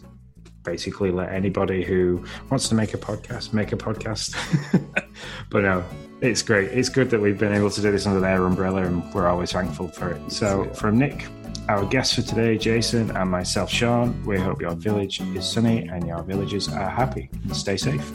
[0.63, 4.35] basically let anybody who wants to make a podcast make a podcast.
[5.51, 5.85] but no,
[6.21, 6.71] it's great.
[6.71, 9.53] It's good that we've been able to do this under their umbrella, and we're always
[9.53, 10.31] thankful for it.
[10.31, 11.27] So, from Nick,
[11.69, 16.07] our guest for today, Jason, and myself, Sean, we hope your village is sunny and
[16.07, 17.31] your villagers are happy.
[17.53, 18.13] Stay safe.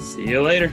[0.00, 0.72] See you later.